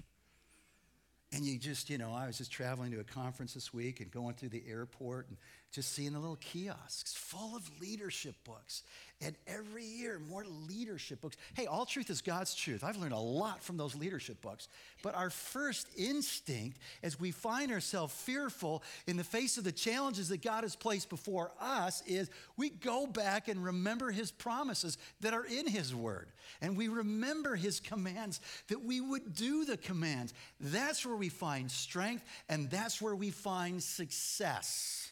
And 1.37 1.44
you 1.44 1.59
just, 1.59 1.90
you 1.90 1.98
know, 1.98 2.12
I 2.14 2.27
was 2.27 2.38
just 2.38 2.51
traveling 2.51 2.90
to 2.92 3.01
a 3.01 3.05
conference 3.05 3.53
this 3.53 3.74
week 3.74 4.01
and 4.01 4.11
going 4.11 4.35
through 4.35 4.48
the 4.48 4.62
airport 4.66 5.29
and 5.29 5.37
just 5.70 5.92
seeing 5.92 6.12
the 6.12 6.18
little 6.18 6.37
kiosks 6.37 7.14
full 7.14 7.54
of 7.54 7.68
leadership 7.81 8.35
books. 8.44 8.83
And 9.20 9.35
every 9.48 9.85
year, 9.85 10.20
more 10.31 10.44
leadership 10.68 11.20
books. 11.20 11.37
Hey, 11.54 11.66
all 11.66 11.85
truth 11.85 12.09
is 12.09 12.22
God's 12.22 12.54
truth. 12.54 12.85
I've 12.85 12.96
learned 12.96 13.12
a 13.12 13.18
lot 13.18 13.62
from 13.62 13.76
those 13.76 13.96
leadership 13.96 14.40
books. 14.40 14.68
But 15.02 15.16
our 15.16 15.28
first 15.28 15.88
instinct, 15.96 16.78
as 17.02 17.18
we 17.18 17.33
find 17.33 17.72
ourselves 17.72 18.14
fearful 18.14 18.83
in 19.09 19.16
the 19.16 19.24
face 19.24 19.59
of 19.59 19.64
the 19.64 19.72
challenges 19.72 20.28
that 20.28 20.40
God 20.40 20.62
has 20.62 20.76
placed 20.76 21.11
before 21.11 21.50
us, 21.61 22.02
is 22.07 22.31
we 22.57 22.70
go 22.70 23.09
back 23.09 23.48
and 23.48 23.62
remember 23.62 24.12
His 24.12 24.31
promises 24.31 24.98
that 25.20 25.35
are 25.35 25.44
in 25.44 25.66
His 25.66 25.92
Word. 25.92 26.28
And 26.62 26.76
we 26.76 26.87
remember 26.87 27.57
His 27.57 27.81
commands, 27.81 28.40
that 28.68 28.85
we 28.85 29.00
would 29.00 29.35
do 29.35 29.64
the 29.64 29.76
commands. 29.76 30.33
That's 30.61 31.04
where 31.04 31.16
we 31.16 31.28
find 31.28 31.70
strength, 31.70 32.24
and 32.48 32.70
that's 32.70 33.02
where 33.02 33.16
we 33.16 33.31
find 33.31 33.83
success. 33.83 35.11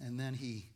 And 0.00 0.18
then 0.18 0.34
He 0.34 0.66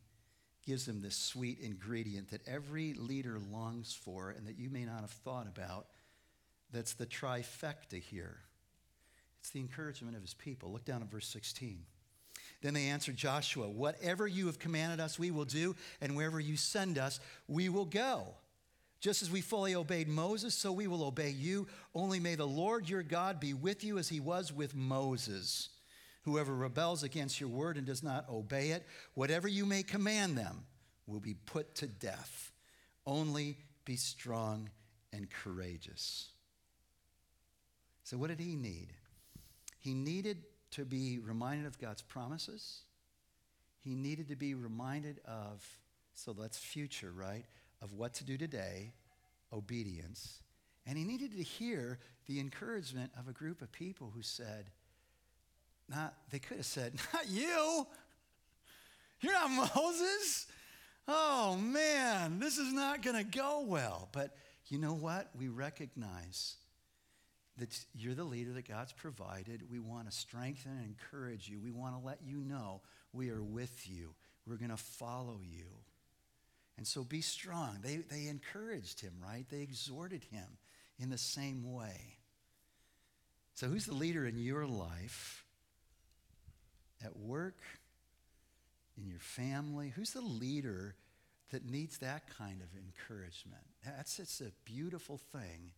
gives 0.67 0.87
him 0.87 1.01
this 1.01 1.17
sweet 1.17 1.61
ingredient 1.61 2.31
that 2.31 2.47
every 2.47 2.93
leader 2.95 3.39
longs 3.53 3.95
for 3.95 4.31
and 4.31 4.47
that 4.47 4.59
you 4.59 4.69
may 4.69 4.85
not 4.85 5.01
have 5.01 5.11
thought 5.11 5.47
about. 5.47 5.87
That's 6.73 6.95
the 6.95 7.07
trifecta 7.07 8.01
here. 8.01 8.39
It's 9.41 9.51
the 9.51 9.61
encouragement 9.61 10.17
of 10.17 10.23
his 10.23 10.35
people. 10.35 10.73
Look 10.73 10.85
down 10.85 11.03
at 11.03 11.11
verse 11.11 11.29
16. 11.29 11.79
Then 12.63 12.75
they 12.75 12.89
answered 12.89 13.17
Joshua, 13.17 13.69
Whatever 13.69 14.27
you 14.27 14.47
have 14.47 14.59
commanded 14.59 14.99
us, 14.99 15.19
we 15.19 15.31
will 15.31 15.45
do, 15.45 15.77
and 16.01 16.17
wherever 16.17 16.41
you 16.41 16.57
send 16.57 16.99
us, 16.99 17.21
we 17.47 17.69
will 17.69 17.85
go. 17.85 18.35
Just 18.99 19.23
as 19.23 19.31
we 19.31 19.41
fully 19.41 19.77
obeyed 19.77 20.09
Moses, 20.09 20.55
so 20.55 20.73
we 20.73 20.89
will 20.89 21.05
obey 21.05 21.31
you. 21.31 21.69
Only 21.95 22.19
may 22.19 22.35
the 22.35 22.47
Lord 22.47 22.89
your 22.89 23.05
God 23.05 23.39
be 23.39 23.55
with 23.55 23.85
you 23.85 23.99
as 23.99 24.09
he 24.09 24.19
was 24.19 24.53
with 24.53 24.75
Moses. 24.75 25.69
Whoever 26.27 26.57
rebels 26.57 27.05
against 27.05 27.41
your 27.41 27.49
word 27.49 27.77
and 27.77 27.87
does 27.87 28.03
not 28.03 28.29
obey 28.29 28.71
it, 28.71 28.85
whatever 29.15 29.47
you 29.47 29.65
may 29.65 29.85
command 29.85 30.37
them, 30.37 30.65
will 31.07 31.21
be 31.21 31.35
put 31.35 31.77
to 31.77 31.87
death. 31.87 32.51
Only 33.07 33.59
be 33.85 33.95
strong 33.95 34.69
and 35.13 35.31
courageous. 35.31 36.31
So, 38.03 38.19
what 38.19 38.31
did 38.31 38.41
he 38.41 38.57
need? 38.57 38.89
He 39.79 39.95
needed 39.95 40.39
to 40.73 40.85
be 40.85 41.21
reminded 41.21 41.65
of 41.65 41.79
God's 41.79 42.03
promises. 42.03 42.81
He 43.79 43.95
needed 43.95 44.27
to 44.27 44.37
be 44.37 44.55
reminded 44.55 45.21
of, 45.27 45.65
so 46.13 46.33
that's 46.33 46.59
future, 46.59 47.13
right? 47.13 47.45
Of 47.81 47.93
what 47.93 48.15
to 48.15 48.25
do 48.25 48.37
today, 48.37 48.95
obedience. 49.53 50.41
And 50.89 50.99
he 50.99 51.05
needed 51.05 51.37
to 51.37 51.43
hear 51.45 52.01
the 52.27 52.41
encouragement 52.41 53.13
of 53.17 53.29
a 53.29 53.33
group 53.33 53.63
of 53.63 53.71
people 53.71 54.11
who 54.13 54.23
said, 54.23 54.71
not, 55.89 56.15
they 56.31 56.39
could 56.39 56.59
have 56.59 56.67
said, 56.67 56.95
Not 57.15 57.29
you. 57.29 57.87
You're 59.21 59.33
not 59.33 59.73
Moses. 59.75 60.47
Oh, 61.09 61.57
man, 61.57 62.39
this 62.39 62.59
is 62.59 62.73
not 62.73 63.03
going 63.03 63.17
to 63.17 63.39
go 63.39 63.65
well. 63.67 64.09
But 64.13 64.37
you 64.67 64.79
know 64.79 64.93
what? 64.93 65.31
We 65.39 65.49
recognize 65.49 66.57
that 67.59 67.79
you're 67.95 68.15
the 68.15 68.25
leader 68.25 68.53
that 68.53 68.69
God's 68.69 68.93
provided. 68.93 69.71
We 69.71 69.79
want 69.79 70.11
to 70.11 70.17
strengthen 70.17 70.73
and 70.73 70.85
encourage 70.85 71.49
you. 71.49 71.61
We 71.61 71.71
want 71.71 71.99
to 71.99 72.05
let 72.05 72.19
you 72.25 72.39
know 72.39 72.83
we 73.13 73.31
are 73.31 73.43
with 73.43 73.89
you. 73.89 74.15
We're 74.47 74.57
going 74.57 74.71
to 74.71 74.77
follow 74.77 75.41
you. 75.43 75.67
And 76.77 76.87
so 76.87 77.03
be 77.03 77.23
strong. 77.23 77.79
They, 77.83 77.97
they 77.97 78.27
encouraged 78.29 79.01
him, 79.01 79.15
right? 79.23 79.47
They 79.49 79.63
exhorted 79.63 80.25
him 80.25 80.59
in 80.99 81.09
the 81.09 81.19
same 81.19 81.73
way. 81.73 82.19
So, 83.55 83.69
who's 83.69 83.87
the 83.87 83.95
leader 83.95 84.27
in 84.27 84.37
your 84.37 84.67
life? 84.67 85.46
At 87.05 87.17
work, 87.17 87.59
in 88.97 89.07
your 89.07 89.21
family? 89.21 89.93
Who's 89.95 90.13
the 90.13 90.21
leader 90.21 90.95
that 91.51 91.69
needs 91.69 91.99
that 91.99 92.25
kind 92.37 92.61
of 92.61 92.69
encouragement? 92.77 93.63
That's 93.85 94.19
it's 94.19 94.41
a 94.41 94.53
beautiful 94.65 95.19
thing 95.19 95.73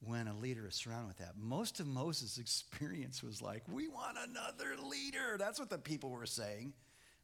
when 0.00 0.28
a 0.28 0.34
leader 0.34 0.66
is 0.68 0.76
surrounded 0.76 1.08
with 1.08 1.18
that. 1.18 1.36
Most 1.36 1.80
of 1.80 1.86
Moses' 1.86 2.38
experience 2.38 3.22
was 3.22 3.42
like, 3.42 3.62
we 3.70 3.88
want 3.88 4.16
another 4.28 4.76
leader. 4.88 5.36
That's 5.38 5.58
what 5.58 5.70
the 5.70 5.78
people 5.78 6.10
were 6.10 6.26
saying. 6.26 6.72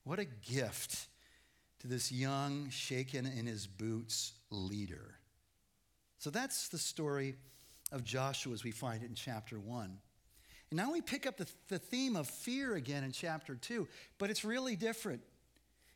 What 0.03 0.19
a 0.19 0.25
gift 0.25 1.07
to 1.81 1.87
this 1.87 2.11
young, 2.11 2.69
shaken 2.71 3.27
in 3.27 3.47
his 3.47 3.67
boots 3.67 4.33
leader. 4.51 5.15
So 6.19 6.31
that's 6.31 6.69
the 6.69 6.79
story 6.79 7.37
of 7.93 8.03
Joshua 8.03 8.53
as 8.53 8.65
we 8.65 8.71
find 8.71 9.03
it 9.03 9.09
in 9.09 9.15
chapter 9.15 9.61
1. 9.61 9.99
Now 10.75 10.93
we 10.93 11.01
pick 11.01 11.25
up 11.25 11.37
the, 11.37 11.47
the 11.69 11.79
theme 11.79 12.17
of 12.17 12.27
fear 12.27 12.75
again 12.75 13.05
in 13.05 13.13
chapter 13.13 13.55
2, 13.55 13.87
but 14.19 14.29
it's 14.29 14.45
really 14.45 14.75
different. 14.75 15.23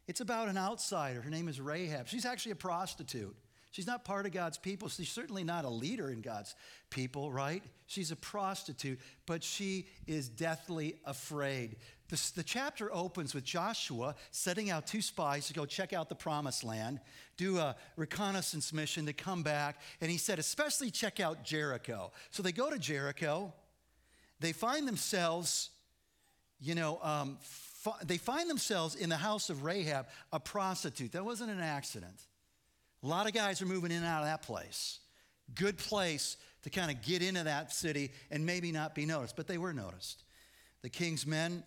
It's 0.06 0.20
about 0.20 0.48
an 0.48 0.56
outsider. 0.56 1.20
Her 1.20 1.30
name 1.30 1.48
is 1.48 1.60
Rahab. 1.60 2.06
She's 2.06 2.24
actually 2.24 2.52
a 2.52 2.56
prostitute. 2.56 3.34
She's 3.72 3.86
not 3.86 4.04
part 4.04 4.24
of 4.24 4.32
God's 4.32 4.56
people. 4.56 4.88
She's 4.88 5.10
certainly 5.10 5.44
not 5.44 5.64
a 5.64 5.68
leader 5.68 6.10
in 6.10 6.22
God's 6.22 6.54
people, 6.90 7.30
right? 7.30 7.62
She's 7.86 8.12
a 8.12 8.16
prostitute, 8.16 9.00
but 9.26 9.42
she 9.42 9.86
is 10.06 10.28
deathly 10.28 10.96
afraid. 11.04 11.76
The, 12.08 12.42
chapter 12.42 12.90
opens 12.94 13.34
with 13.34 13.44
Joshua 13.44 14.14
setting 14.30 14.70
out 14.70 14.86
two 14.86 15.02
spies 15.02 15.48
to 15.48 15.54
go 15.54 15.66
check 15.66 15.92
out 15.92 16.08
the 16.08 16.14
promised 16.14 16.64
land, 16.64 17.00
do 17.36 17.58
a 17.58 17.76
reconnaissance 17.96 18.72
mission 18.72 19.04
to 19.06 19.12
come 19.12 19.42
back, 19.42 19.80
and 20.00 20.10
he 20.10 20.16
said, 20.16 20.38
especially 20.38 20.90
check 20.90 21.20
out 21.20 21.44
Jericho. 21.44 22.12
So 22.30 22.42
they 22.42 22.52
go 22.52 22.70
to 22.70 22.78
Jericho 22.78 23.52
they 24.40 24.52
find 24.52 24.86
themselves, 24.86 25.70
you 26.60 26.74
know, 26.74 26.98
um, 27.02 27.38
they 28.04 28.18
find 28.18 28.50
themselves 28.50 28.94
in 28.94 29.08
the 29.08 29.16
house 29.16 29.50
of 29.50 29.64
Rahab, 29.64 30.06
a 30.32 30.40
prostitute. 30.40 31.12
That 31.12 31.24
wasn't 31.24 31.50
an 31.50 31.60
accident. 31.60 32.22
A 33.02 33.06
lot 33.06 33.26
of 33.26 33.32
guys 33.32 33.62
are 33.62 33.66
moving 33.66 33.90
in 33.90 33.98
and 33.98 34.06
out 34.06 34.20
of 34.22 34.26
that 34.26 34.42
place. 34.42 34.98
Good 35.54 35.78
place 35.78 36.36
to 36.62 36.70
kind 36.70 36.90
of 36.90 37.00
get 37.02 37.22
into 37.22 37.44
that 37.44 37.72
city 37.72 38.10
and 38.30 38.44
maybe 38.44 38.72
not 38.72 38.94
be 38.94 39.06
noticed, 39.06 39.36
but 39.36 39.46
they 39.46 39.58
were 39.58 39.72
noticed. 39.72 40.24
The 40.82 40.88
king's 40.88 41.26
men 41.26 41.62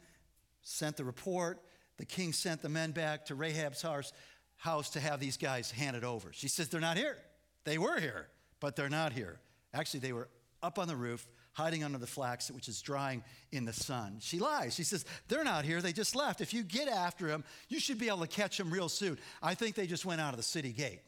sent 0.62 0.97
the 0.97 1.03
report. 1.03 1.62
The 1.97 2.05
king 2.05 2.34
sent 2.34 2.62
the 2.62 2.69
men 2.69 2.91
back 2.91 3.25
to 3.27 3.36
Rahab's 3.36 3.81
house, 3.81 4.12
house 4.57 4.89
to 4.91 4.99
have 4.99 5.19
these 5.19 5.38
guys 5.38 5.71
handed 5.71 6.03
over. 6.03 6.31
She 6.34 6.47
says, 6.47 6.69
They're 6.69 6.81
not 6.81 6.97
here. 6.97 7.17
They 7.63 7.77
were 7.77 7.99
here, 7.99 8.27
but 8.60 8.75
they're 8.75 8.89
not 8.89 9.13
here. 9.13 9.39
Actually, 9.73 10.01
they 10.01 10.13
were 10.13 10.27
up 10.62 10.79
on 10.79 10.88
the 10.88 10.95
roof 10.95 11.27
hiding 11.53 11.83
under 11.83 11.97
the 11.97 12.07
flax 12.07 12.49
which 12.49 12.67
is 12.67 12.81
drying 12.81 13.23
in 13.51 13.65
the 13.65 13.73
sun. 13.73 14.17
She 14.19 14.39
lies. 14.39 14.75
She 14.75 14.83
says, 14.83 15.05
They're 15.27 15.43
not 15.43 15.65
here. 15.65 15.81
They 15.81 15.93
just 15.93 16.15
left. 16.15 16.41
If 16.41 16.53
you 16.53 16.63
get 16.63 16.87
after 16.87 17.27
them, 17.27 17.43
you 17.69 17.79
should 17.79 17.97
be 17.97 18.07
able 18.07 18.21
to 18.21 18.27
catch 18.27 18.57
them 18.57 18.71
real 18.71 18.89
soon. 18.89 19.17
I 19.41 19.55
think 19.55 19.75
they 19.75 19.87
just 19.87 20.05
went 20.05 20.21
out 20.21 20.33
of 20.33 20.37
the 20.37 20.43
city 20.43 20.71
gate. 20.71 21.01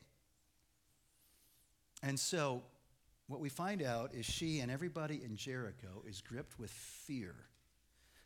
And 2.02 2.20
so, 2.20 2.64
what 3.28 3.40
we 3.40 3.50
find 3.50 3.82
out 3.82 4.14
is 4.14 4.26
she 4.26 4.60
and 4.60 4.70
everybody 4.70 5.22
in 5.24 5.38
Jericho 5.38 6.04
is 6.08 6.22
gripped 6.22 6.60
with 6.60 6.72
fear. 6.72 7.36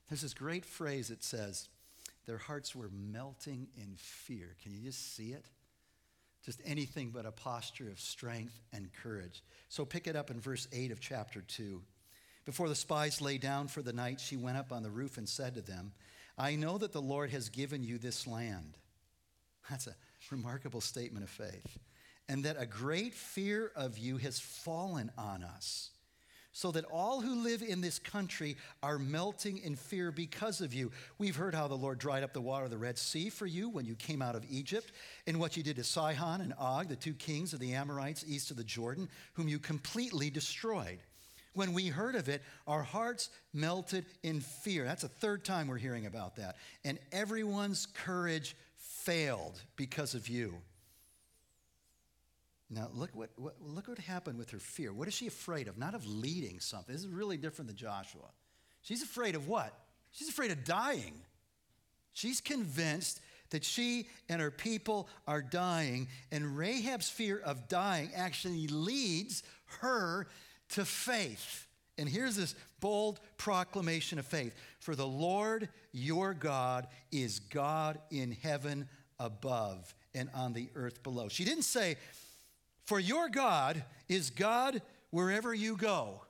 There's 0.10 0.22
this 0.22 0.34
great 0.34 0.66
phrase 0.66 1.10
that 1.10 1.24
says, 1.24 1.70
Their 2.26 2.40
hearts 2.40 2.76
were 2.76 2.90
melting 2.92 3.68
in 3.76 3.96
fear. 3.98 4.56
Can 4.64 4.74
you 4.74 4.82
just 4.82 5.16
see 5.16 5.34
it? 5.34 5.46
just 6.48 6.62
anything 6.64 7.10
but 7.10 7.26
a 7.26 7.32
posture 7.32 7.90
of 7.90 8.00
strength 8.00 8.58
and 8.72 8.90
courage. 9.04 9.44
So 9.68 9.84
pick 9.84 10.08
it 10.08 10.16
up 10.16 10.32
in 10.32 10.40
verse 10.40 10.66
8 10.72 10.94
of 10.94 11.02
chapter 11.02 11.42
2. 11.42 11.82
Before 12.48 12.70
the 12.70 12.76
spies 12.76 13.20
lay 13.20 13.38
down 13.38 13.68
for 13.68 13.82
the 13.82 13.92
night, 13.92 14.22
she 14.22 14.38
went 14.38 14.56
up 14.56 14.72
on 14.72 14.82
the 14.82 14.90
roof 14.90 15.18
and 15.18 15.28
said 15.28 15.56
to 15.56 15.62
them, 15.62 15.92
I 16.38 16.56
know 16.56 16.78
that 16.78 16.94
the 16.94 17.02
Lord 17.02 17.30
has 17.32 17.50
given 17.50 17.84
you 17.84 17.98
this 17.98 18.26
land. 18.26 18.78
That's 19.70 19.88
a 19.88 19.96
remarkable 20.32 20.80
statement 20.80 21.26
of 21.26 21.30
faith. 21.30 21.78
And 22.30 22.46
that 22.46 22.56
a 22.58 22.66
great 22.66 23.14
fear 23.14 23.70
of 23.76 23.98
you 23.98 24.16
has 24.16 24.40
fallen 24.40 25.12
on 25.18 25.44
us 25.44 25.90
so 26.54 26.72
that 26.72 26.86
all 26.86 27.20
who 27.20 27.44
live 27.44 27.62
in 27.62 27.82
this 27.82 28.00
country 28.00 28.56
are 28.82 28.98
melting 28.98 29.58
in 29.58 29.76
fear 29.76 30.10
because 30.10 30.62
of 30.62 30.74
you. 30.74 30.90
We've 31.18 31.36
heard 31.36 31.54
how 31.54 31.68
the 31.68 31.76
Lord 31.76 32.00
dried 32.00 32.24
up 32.24 32.32
the 32.32 32.40
water 32.40 32.64
of 32.64 32.72
the 32.72 32.78
Red 32.78 32.98
Sea 32.98 33.30
for 33.30 33.46
you 33.46 33.68
when 33.68 33.86
you 33.86 33.96
came 33.96 34.22
out 34.22 34.36
of 34.36 34.46
Egypt, 34.50 34.94
and 35.28 35.38
what 35.38 35.58
you 35.58 35.64
did 35.64 35.76
to 35.76 35.84
Sihon 35.84 36.40
and 36.40 36.54
Og, 36.58 36.88
the 36.88 36.96
two 36.96 37.14
kings 37.14 37.52
of 37.52 37.60
the 37.60 37.74
Amorites 37.74 38.24
east 38.26 38.52
of 38.52 38.58
the 38.58 38.64
Jordan, 38.64 39.10
whom 39.34 39.50
you 39.50 39.60
completely 39.60 40.30
destroyed. 40.30 41.00
When 41.58 41.74
we 41.74 41.88
heard 41.88 42.14
of 42.14 42.30
it, 42.30 42.44
our 42.68 42.84
hearts 42.84 43.32
melted 43.52 44.06
in 44.22 44.42
fear. 44.42 44.86
That's 44.86 45.02
the 45.02 45.08
third 45.08 45.44
time 45.44 45.68
we're 45.68 45.78
hearing 45.78 46.06
about 46.06 46.36
that. 46.36 46.56
And 46.86 47.00
everyone's 47.12 47.88
courage 47.88 48.56
failed 48.78 49.60
because 49.76 50.14
of 50.14 50.30
you. 50.30 50.54
Now, 52.70 52.90
look 52.94 53.10
what, 53.16 53.32
what, 53.38 53.56
look 53.60 53.88
what 53.88 53.98
happened 53.98 54.38
with 54.38 54.52
her 54.52 54.60
fear. 54.60 54.94
What 54.94 55.08
is 55.08 55.16
she 55.16 55.26
afraid 55.26 55.68
of? 55.68 55.80
Not 55.80 55.96
of 55.96 56.06
leading 56.06 56.60
something. 56.60 56.94
This 56.94 57.04
is 57.04 57.10
really 57.10 57.38
different 57.38 57.70
than 57.70 57.78
Joshua. 57.78 58.30
She's 58.84 59.02
afraid 59.02 59.34
of 59.34 59.48
what? 59.48 59.74
She's 60.12 60.30
afraid 60.30 60.52
of 60.52 60.64
dying. 60.64 61.16
She's 62.14 62.40
convinced 62.40 63.20
that 63.50 63.64
she 63.64 64.10
and 64.30 64.42
her 64.42 64.52
people 64.52 65.10
are 65.28 65.42
dying, 65.42 66.08
and 66.32 66.56
Rahab's 66.56 67.10
fear 67.10 67.40
of 67.40 67.68
dying 67.68 68.12
actually 68.16 68.68
leads 68.68 69.42
her 69.82 70.28
to 70.70 70.86
faith. 70.86 71.68
And 71.98 72.08
here's 72.08 72.36
this 72.36 72.56
bold 72.80 73.20
proclamation 73.38 74.20
of 74.20 74.26
faith 74.26 74.56
For 74.80 74.96
the 74.96 75.08
Lord 75.08 75.70
your 75.92 76.34
God 76.34 76.88
is 77.12 77.40
God 77.40 78.00
in 78.12 78.32
heaven 78.32 78.88
above 79.20 79.94
and 80.14 80.30
on 80.34 80.54
the 80.54 80.70
earth 80.76 81.04
below. 81.04 81.28
She 81.28 81.46
didn't 81.46 81.64
say, 81.64 81.98
For 82.86 83.00
your 83.00 83.30
God 83.30 83.84
is 84.08 84.30
God 84.30 84.82
wherever 85.10 85.54
you 85.54 85.76
go. 85.76 86.22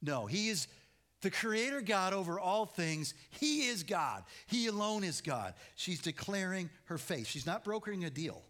No, 0.00 0.26
He 0.26 0.48
is 0.48 0.66
the 1.20 1.30
creator 1.30 1.80
God 1.80 2.12
over 2.12 2.38
all 2.40 2.66
things. 2.66 3.14
He 3.30 3.68
is 3.68 3.84
God. 3.84 4.24
He 4.46 4.66
alone 4.66 5.04
is 5.04 5.20
God. 5.20 5.54
She's 5.76 6.00
declaring 6.00 6.68
her 6.86 6.98
faith. 6.98 7.28
She's 7.28 7.46
not 7.46 7.64
brokering 7.64 8.04
a 8.04 8.10
deal. 8.10 8.42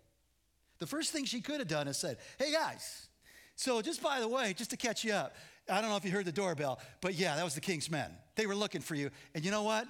The 0.79 0.87
first 0.87 1.13
thing 1.13 1.27
she 1.27 1.43
could 1.43 1.61
have 1.61 1.69
done 1.69 1.87
is 1.87 1.99
said, 1.99 2.17
Hey 2.39 2.53
guys, 2.53 3.07
so 3.63 3.81
just 3.81 4.03
by 4.03 4.19
the 4.19 4.27
way, 4.27 4.55
just 4.55 4.71
to 4.71 4.77
catch 4.77 5.05
you 5.05 5.13
up, 5.13 5.37
I 5.71 5.81
don't 5.81 5.89
know 5.89 5.97
if 5.97 6.05
you 6.05 6.11
heard 6.11 6.25
the 6.25 6.33
doorbell, 6.33 6.81
but 7.01 7.15
yeah, 7.15 7.37
that 7.37 7.45
was 7.45 7.55
the 7.55 7.61
king's 7.61 7.89
men. 7.89 8.11
They 8.35 8.47
were 8.47 8.57
looking 8.57 8.81
for 8.81 8.97
you. 8.97 9.11
And 9.37 9.45
you 9.45 9.53
know 9.53 9.63
what? 9.63 9.87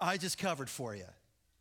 I 0.00 0.16
just 0.16 0.38
covered 0.38 0.68
for 0.68 0.96
you. 0.96 1.06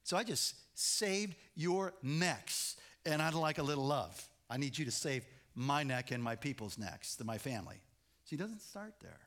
So 0.03 0.17
I 0.17 0.23
just 0.23 0.55
saved 0.73 1.35
your 1.53 1.93
necks. 2.01 2.77
And 3.05 3.21
I'd 3.21 3.35
like 3.35 3.59
a 3.59 3.63
little 3.63 3.85
love. 3.85 4.27
I 4.49 4.57
need 4.57 4.75
you 4.75 4.85
to 4.85 4.91
save 4.91 5.23
my 5.53 5.83
neck 5.83 6.09
and 6.09 6.23
my 6.23 6.35
people's 6.35 6.79
necks, 6.79 7.15
my 7.23 7.37
family. 7.37 7.79
She 8.25 8.37
doesn't 8.37 8.63
start 8.63 8.95
there. 8.99 9.19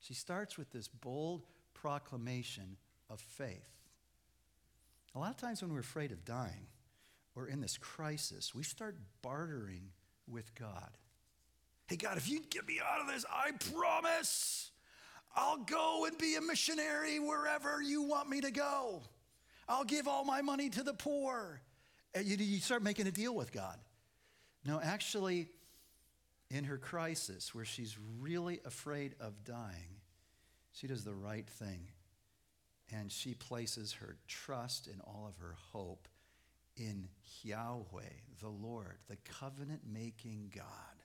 She 0.00 0.12
starts 0.12 0.58
with 0.58 0.70
this 0.72 0.88
bold 0.88 1.46
proclamation 1.72 2.76
of 3.08 3.18
faith. 3.18 3.66
A 5.14 5.18
lot 5.18 5.30
of 5.30 5.38
times 5.38 5.62
when 5.62 5.72
we're 5.72 5.80
afraid 5.80 6.12
of 6.12 6.22
dying 6.26 6.66
or 7.34 7.46
in 7.46 7.62
this 7.62 7.78
crisis, 7.78 8.54
we 8.54 8.62
start 8.62 8.96
bartering 9.22 9.88
with 10.28 10.54
God. 10.54 10.90
Hey, 11.90 11.96
God, 11.96 12.16
if 12.18 12.30
you'd 12.30 12.48
get 12.50 12.68
me 12.68 12.78
out 12.80 13.00
of 13.00 13.08
this, 13.08 13.24
I 13.28 13.50
promise 13.72 14.70
I'll 15.34 15.56
go 15.56 16.04
and 16.06 16.16
be 16.16 16.36
a 16.36 16.40
missionary 16.40 17.18
wherever 17.18 17.82
you 17.82 18.02
want 18.02 18.28
me 18.28 18.40
to 18.42 18.52
go. 18.52 19.02
I'll 19.68 19.82
give 19.82 20.06
all 20.06 20.24
my 20.24 20.40
money 20.40 20.70
to 20.70 20.84
the 20.84 20.94
poor. 20.94 21.60
And 22.14 22.24
you, 22.26 22.36
you 22.36 22.60
start 22.60 22.84
making 22.84 23.08
a 23.08 23.10
deal 23.10 23.34
with 23.34 23.50
God. 23.50 23.76
No, 24.64 24.80
actually, 24.80 25.48
in 26.48 26.62
her 26.62 26.78
crisis, 26.78 27.56
where 27.56 27.64
she's 27.64 27.98
really 28.20 28.60
afraid 28.64 29.16
of 29.18 29.42
dying, 29.42 29.98
she 30.70 30.86
does 30.86 31.02
the 31.02 31.12
right 31.12 31.48
thing. 31.48 31.88
And 32.92 33.10
she 33.10 33.34
places 33.34 33.94
her 33.94 34.16
trust 34.28 34.86
and 34.86 35.00
all 35.00 35.26
of 35.28 35.36
her 35.42 35.56
hope 35.72 36.06
in 36.76 37.08
Yahweh, 37.42 38.14
the 38.40 38.48
Lord, 38.48 38.98
the 39.08 39.16
covenant 39.40 39.80
making 39.92 40.52
God, 40.54 40.99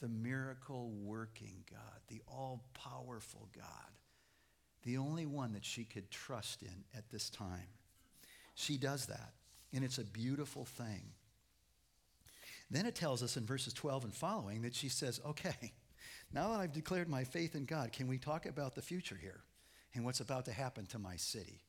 the 0.00 0.08
miracle 0.08 0.90
working 1.02 1.64
God, 1.70 2.00
the 2.08 2.22
all 2.26 2.64
powerful 2.74 3.48
God, 3.54 3.90
the 4.84 4.96
only 4.96 5.26
one 5.26 5.52
that 5.52 5.64
she 5.64 5.84
could 5.84 6.10
trust 6.10 6.62
in 6.62 6.84
at 6.96 7.10
this 7.10 7.28
time. 7.28 7.68
She 8.54 8.76
does 8.76 9.06
that, 9.06 9.32
and 9.72 9.84
it's 9.84 9.98
a 9.98 10.04
beautiful 10.04 10.64
thing. 10.64 11.12
Then 12.70 12.86
it 12.86 12.94
tells 12.94 13.22
us 13.22 13.36
in 13.36 13.44
verses 13.44 13.72
12 13.72 14.04
and 14.04 14.14
following 14.14 14.62
that 14.62 14.74
she 14.74 14.88
says, 14.88 15.20
okay, 15.26 15.72
now 16.32 16.50
that 16.50 16.60
I've 16.60 16.72
declared 16.72 17.08
my 17.08 17.24
faith 17.24 17.54
in 17.54 17.64
God, 17.64 17.92
can 17.92 18.06
we 18.06 18.16
talk 18.16 18.46
about 18.46 18.74
the 18.74 18.82
future 18.82 19.18
here 19.20 19.40
and 19.94 20.04
what's 20.04 20.20
about 20.20 20.44
to 20.44 20.52
happen 20.52 20.86
to 20.86 20.98
my 20.98 21.16
city? 21.16 21.64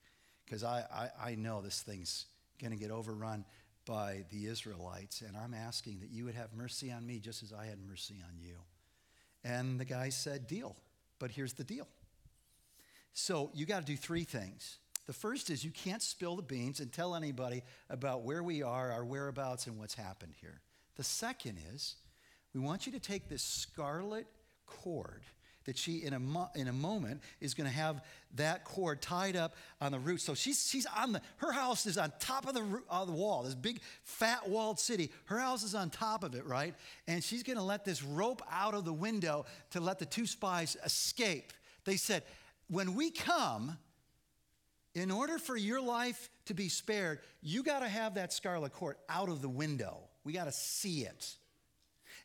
Because 0.46 0.63
I, 0.63 0.86
I, 0.94 1.32
I 1.32 1.36
know 1.36 1.62
this 1.62 1.82
thing's 1.82 2.26
going 2.62 2.72
to 2.72 2.78
get 2.78 2.91
overrun 2.91 3.46
by 3.86 4.26
the 4.30 4.48
Israelites, 4.48 5.22
and 5.22 5.36
I'm 5.36 5.54
asking 5.54 6.00
that 6.00 6.12
you 6.12 6.26
would 6.26 6.36
have 6.36 6.54
mercy 6.54 6.91
on 6.91 7.06
me 7.06 7.20
just 7.20 7.44
as 7.44 7.54
I 7.54 7.65
had 7.65 7.78
mercy 7.88 8.15
on 8.28 8.39
you. 8.39 8.56
And 9.44 9.80
the 9.80 9.86
guy 9.86 10.10
said, 10.10 10.48
Deal. 10.48 10.76
But 11.20 11.32
here's 11.32 11.54
the 11.54 11.63
deal. 11.63 11.88
So 13.13 13.52
you 13.54 13.65
got 13.65 13.82
to 13.82 13.86
do 13.86 13.98
three 13.98 14.24
things. 14.24 14.80
The 15.06 15.13
first 15.13 15.50
is 15.50 15.63
you 15.63 15.72
can't 15.72 16.02
spill 16.02 16.36
the 16.36 16.41
beans 16.41 16.80
and 16.80 16.91
tell 16.91 17.15
anybody 17.15 17.63
about 17.89 18.24
where 18.24 18.41
we 18.41 18.63
are, 18.63 18.91
our 18.91 19.06
whereabouts, 19.06 19.67
and 19.67 19.78
what's 19.78 19.94
happened 19.94 20.34
here. 20.41 20.62
The 20.96 21.04
second 21.04 21.58
is 21.74 21.96
we 22.54 22.60
want 22.60 22.86
you 22.86 22.91
to 22.94 23.00
take 23.00 23.28
this 23.28 23.44
scarlet 23.44 24.28
cord 24.65 25.24
that 25.65 25.78
she 25.78 26.04
in 26.04 26.13
a, 26.13 26.19
mo- 26.19 26.50
in 26.56 26.67
a 26.67 26.74
moment 26.74 27.21
is 27.39 27.54
going 27.54 27.69
to 27.69 27.76
have 27.76 28.04
that 28.36 28.63
cord 28.63 29.02
tied 29.02 29.36
up 29.36 29.56
on 29.80 29.91
the 29.91 30.00
roof. 30.00 30.21
So 30.21 30.34
she's, 30.34 30.67
she's 30.67 30.86
on 30.86 31.13
the 31.13 31.21
her 31.38 31.52
house 31.52 31.86
is 31.86 31.97
on 31.97 32.12
top 32.19 32.47
of 32.47 32.54
the, 32.54 32.82
of 32.89 33.08
the 33.08 33.13
wall 33.13 33.43
this 33.43 33.56
big 33.56 33.82
fat 34.04 34.47
walled 34.47 34.80
city. 34.80 35.12
Her 35.26 35.39
house 35.39 35.63
is 35.63 35.76
on 35.76 35.89
top 35.89 36.24
of 36.24 36.36
it 36.36 36.45
right? 36.45 36.74
And 37.08 37.24
she's 37.24 37.43
going 37.43 37.58
to 37.58 37.63
let 37.63 37.86
this 37.86 38.04
rope 38.04 38.41
out 38.52 38.74
of 38.74 38.86
the 38.86 38.93
window 38.93 39.45
to 39.71 39.80
let 39.80 40.00
the 40.00 40.06
two 40.06 40.26
spies 40.26 40.78
escape. 40.84 41.54
They 41.86 41.97
said 41.97 42.24
when 42.69 42.95
we 42.95 43.12
come 43.12 43.78
in 44.93 45.12
order 45.12 45.38
for 45.38 45.56
your 45.56 45.82
life 45.82 46.30
to 46.45 46.54
be 46.54 46.67
spared 46.67 47.19
you 47.41 47.63
got 47.63 47.80
to 47.80 47.88
have 47.88 48.15
that 48.15 48.32
scarlet 48.32 48.74
cord 48.74 48.97
out 49.10 49.30
of 49.30 49.41
the 49.41 49.50
window. 49.50 49.97
We 50.24 50.34
got 50.34 50.45
to 50.45 50.52
see 50.52 51.02
it. 51.02 51.36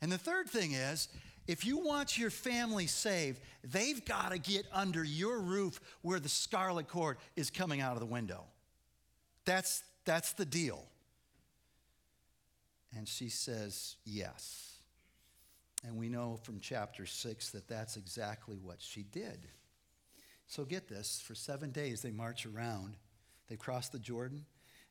And 0.00 0.12
the 0.12 0.18
third 0.18 0.48
thing 0.48 0.72
is, 0.72 1.08
if 1.46 1.64
you 1.64 1.78
want 1.78 2.18
your 2.18 2.30
family 2.30 2.86
saved, 2.86 3.40
they've 3.62 4.04
got 4.04 4.32
to 4.32 4.38
get 4.38 4.66
under 4.72 5.04
your 5.04 5.40
roof 5.40 5.80
where 6.02 6.18
the 6.18 6.28
scarlet 6.28 6.88
cord 6.88 7.18
is 7.36 7.50
coming 7.50 7.80
out 7.80 7.94
of 7.94 8.00
the 8.00 8.06
window. 8.06 8.44
That's, 9.44 9.84
that's 10.04 10.32
the 10.32 10.44
deal. 10.44 10.84
And 12.96 13.06
she 13.06 13.28
says, 13.28 13.96
yes. 14.04 14.78
And 15.86 15.96
we 15.96 16.08
know 16.08 16.38
from 16.42 16.58
chapter 16.60 17.06
6 17.06 17.50
that 17.50 17.68
that's 17.68 17.96
exactly 17.96 18.56
what 18.56 18.80
she 18.80 19.02
did. 19.02 19.46
So 20.46 20.64
get 20.64 20.88
this 20.88 21.22
for 21.24 21.34
seven 21.34 21.70
days 21.70 22.02
they 22.02 22.10
march 22.10 22.46
around. 22.46 22.96
They 23.48 23.56
cross 23.56 23.88
the 23.88 23.98
Jordan. 23.98 24.44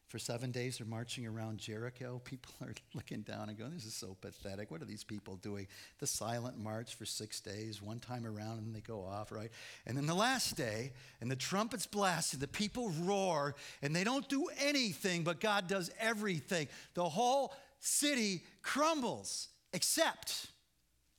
For 0.08 0.20
seven 0.20 0.52
days, 0.52 0.78
they're 0.78 0.86
marching 0.86 1.26
around 1.26 1.58
Jericho. 1.58 2.22
People 2.24 2.54
are 2.62 2.74
looking 2.94 3.22
down 3.22 3.50
and 3.50 3.58
going, 3.58 3.74
This 3.74 3.86
is 3.86 3.96
so 3.96 4.16
pathetic. 4.22 4.70
What 4.70 4.82
are 4.82 4.86
these 4.86 5.04
people 5.04 5.36
doing? 5.38 5.68
The 6.00 6.08
silent 6.08 6.60
march 6.60 6.96
for 6.96 7.06
six 7.06 7.40
days, 7.40 7.82
one 7.82 8.00
time 8.00 8.26
around, 8.26 8.60
and 8.60 8.68
then 8.68 8.74
they 8.74 8.82
go 8.82 9.04
off, 9.04 9.32
right? 9.32 9.50
And 9.86 9.98
then 9.98 10.06
the 10.06 10.14
last 10.14 10.56
day, 10.56 10.94
and 11.22 11.32
the 11.32 11.36
trumpets 11.36 11.88
blast, 11.88 12.34
and 12.34 12.42
the 12.42 12.48
people 12.48 12.92
roar, 13.02 13.56
and 13.82 13.96
they 13.96 14.04
don't 14.04 14.28
do 14.30 14.48
anything, 14.60 15.24
but 15.24 15.40
God 15.40 15.68
does 15.68 15.90
everything. 16.00 16.68
The 16.94 17.10
whole 17.10 17.54
city 17.80 18.44
crumbles, 18.62 19.48
except, 19.74 20.48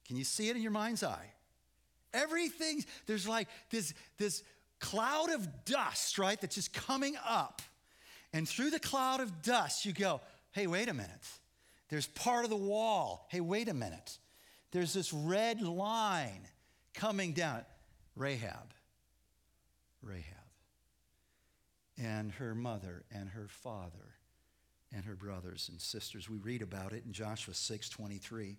can 0.06 0.16
you 0.16 0.24
see 0.24 0.48
it 0.48 0.56
in 0.56 0.62
your 0.62 0.70
mind's 0.70 1.02
eye? 1.02 1.32
Everything, 2.14 2.84
there's 3.06 3.26
like 3.26 3.48
this, 3.70 3.92
this 4.16 4.44
cloud 4.78 5.32
of 5.32 5.64
dust, 5.64 6.18
right, 6.18 6.40
that's 6.40 6.54
just 6.54 6.72
coming 6.72 7.16
up 7.26 7.62
and 8.36 8.46
through 8.46 8.68
the 8.68 8.78
cloud 8.78 9.20
of 9.20 9.40
dust, 9.40 9.86
you 9.86 9.94
go, 9.94 10.20
hey, 10.52 10.66
wait 10.66 10.90
a 10.90 10.94
minute. 10.94 11.26
There's 11.88 12.06
part 12.06 12.44
of 12.44 12.50
the 12.50 12.56
wall. 12.56 13.26
Hey, 13.30 13.40
wait 13.40 13.66
a 13.66 13.72
minute. 13.72 14.18
There's 14.72 14.92
this 14.92 15.10
red 15.10 15.62
line 15.62 16.46
coming 16.92 17.32
down. 17.32 17.64
Rahab. 18.14 18.74
Rahab. 20.02 20.24
And 21.96 22.30
her 22.32 22.54
mother 22.54 23.04
and 23.10 23.30
her 23.30 23.46
father 23.48 24.16
and 24.94 25.06
her 25.06 25.16
brothers 25.16 25.70
and 25.70 25.80
sisters. 25.80 26.28
We 26.28 26.36
read 26.36 26.60
about 26.60 26.92
it 26.92 27.04
in 27.06 27.14
Joshua 27.14 27.54
6 27.54 27.88
23. 27.88 28.58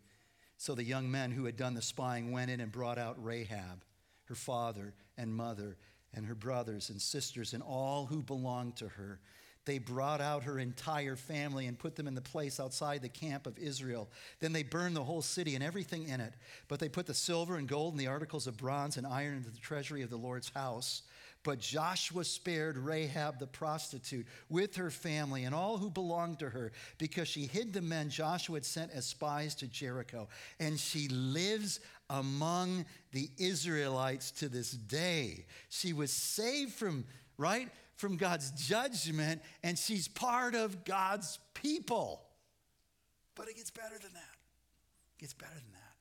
So 0.57 0.73
the 0.73 0.83
young 0.83 1.11
men 1.11 1.29
who 1.29 1.45
had 1.45 1.55
done 1.55 1.75
the 1.75 1.83
spying 1.83 2.31
went 2.31 2.49
in 2.49 2.61
and 2.61 2.71
brought 2.71 2.97
out 2.97 3.23
Rahab, 3.23 3.83
her 4.25 4.33
father 4.33 4.95
and 5.19 5.31
mother, 5.31 5.77
and 6.15 6.25
her 6.25 6.33
brothers 6.33 6.89
and 6.89 6.99
sisters, 6.99 7.53
and 7.53 7.61
all 7.61 8.07
who 8.07 8.23
belonged 8.23 8.77
to 8.77 8.87
her. 8.87 9.19
They 9.67 9.79
brought 9.79 10.21
out 10.21 10.43
her 10.43 10.57
entire 10.57 11.17
family 11.17 11.67
and 11.67 11.77
put 11.77 11.97
them 11.97 12.07
in 12.07 12.15
the 12.15 12.21
place 12.21 12.57
outside 12.57 13.01
the 13.01 13.09
camp 13.09 13.45
of 13.45 13.59
Israel. 13.59 14.09
Then 14.39 14.53
they 14.53 14.63
burned 14.63 14.95
the 14.95 15.03
whole 15.03 15.21
city 15.21 15.55
and 15.55 15.63
everything 15.63 16.07
in 16.07 16.21
it. 16.21 16.33
But 16.69 16.79
they 16.79 16.87
put 16.87 17.05
the 17.05 17.13
silver 17.13 17.57
and 17.57 17.67
gold 17.67 17.93
and 17.93 17.99
the 17.99 18.07
articles 18.07 18.47
of 18.47 18.55
bronze 18.55 18.95
and 18.95 19.05
iron 19.05 19.35
into 19.35 19.49
the 19.49 19.59
treasury 19.59 20.01
of 20.03 20.09
the 20.09 20.15
Lord's 20.15 20.49
house. 20.49 21.03
But 21.43 21.59
Joshua 21.59 22.23
spared 22.23 22.77
Rahab 22.77 23.39
the 23.39 23.47
prostitute 23.47 24.25
with 24.49 24.77
her 24.77 24.89
family 24.89 25.43
and 25.43 25.53
all 25.53 25.77
who 25.77 25.89
belonged 25.89 26.39
to 26.39 26.49
her 26.49 26.71
because 26.97 27.27
she 27.27 27.45
hid 27.45 27.73
the 27.73 27.81
men 27.81 28.09
Joshua 28.09 28.55
had 28.55 28.65
sent 28.65 28.91
as 28.91 29.05
spies 29.05 29.53
to 29.55 29.67
Jericho. 29.67 30.29
And 30.61 30.79
she 30.79 31.09
lives 31.09 31.81
among 32.09 32.85
the 33.11 33.29
Israelites 33.37 34.31
to 34.31 34.47
this 34.47 34.71
day. 34.71 35.45
She 35.67 35.91
was 35.91 36.11
saved 36.11 36.73
from, 36.73 37.03
right? 37.37 37.69
From 37.97 38.15
God's 38.15 38.51
judgment, 38.51 39.41
and 39.63 39.77
she's 39.77 40.07
part 40.07 40.55
of 40.55 40.85
God's 40.85 41.39
people. 41.53 42.23
But 43.35 43.49
it 43.49 43.57
gets 43.57 43.71
better 43.71 43.95
than 44.01 44.13
that. 44.13 44.35
It 45.17 45.21
gets 45.21 45.33
better 45.33 45.53
than 45.53 45.71
that. 45.73 45.95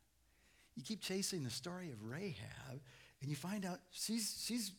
You 0.77 0.83
keep 0.83 1.01
chasing 1.01 1.43
the 1.43 1.51
story 1.51 1.91
of 1.91 2.03
Rahab, 2.03 2.81
and 3.21 3.31
you 3.31 3.37
find 3.37 3.65
out 3.65 3.81
she's, 3.91 4.45
she's, 4.47 4.73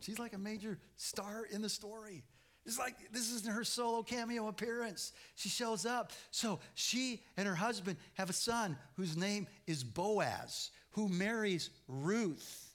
she's 0.00 0.18
like 0.18 0.32
a 0.32 0.38
major 0.38 0.78
star 0.96 1.44
in 1.50 1.62
the 1.62 1.68
story. 1.68 2.24
It's 2.64 2.78
like 2.78 2.94
this 3.12 3.32
isn't 3.32 3.52
her 3.52 3.64
solo 3.64 4.04
cameo 4.04 4.46
appearance. 4.46 5.12
She 5.34 5.48
shows 5.48 5.84
up. 5.84 6.12
So 6.30 6.60
she 6.74 7.22
and 7.36 7.48
her 7.48 7.56
husband 7.56 7.96
have 8.14 8.30
a 8.30 8.34
son 8.34 8.76
whose 8.94 9.16
name 9.16 9.48
is 9.66 9.82
Boaz, 9.82 10.70
who 10.90 11.08
marries 11.08 11.70
Ruth. 11.88 12.70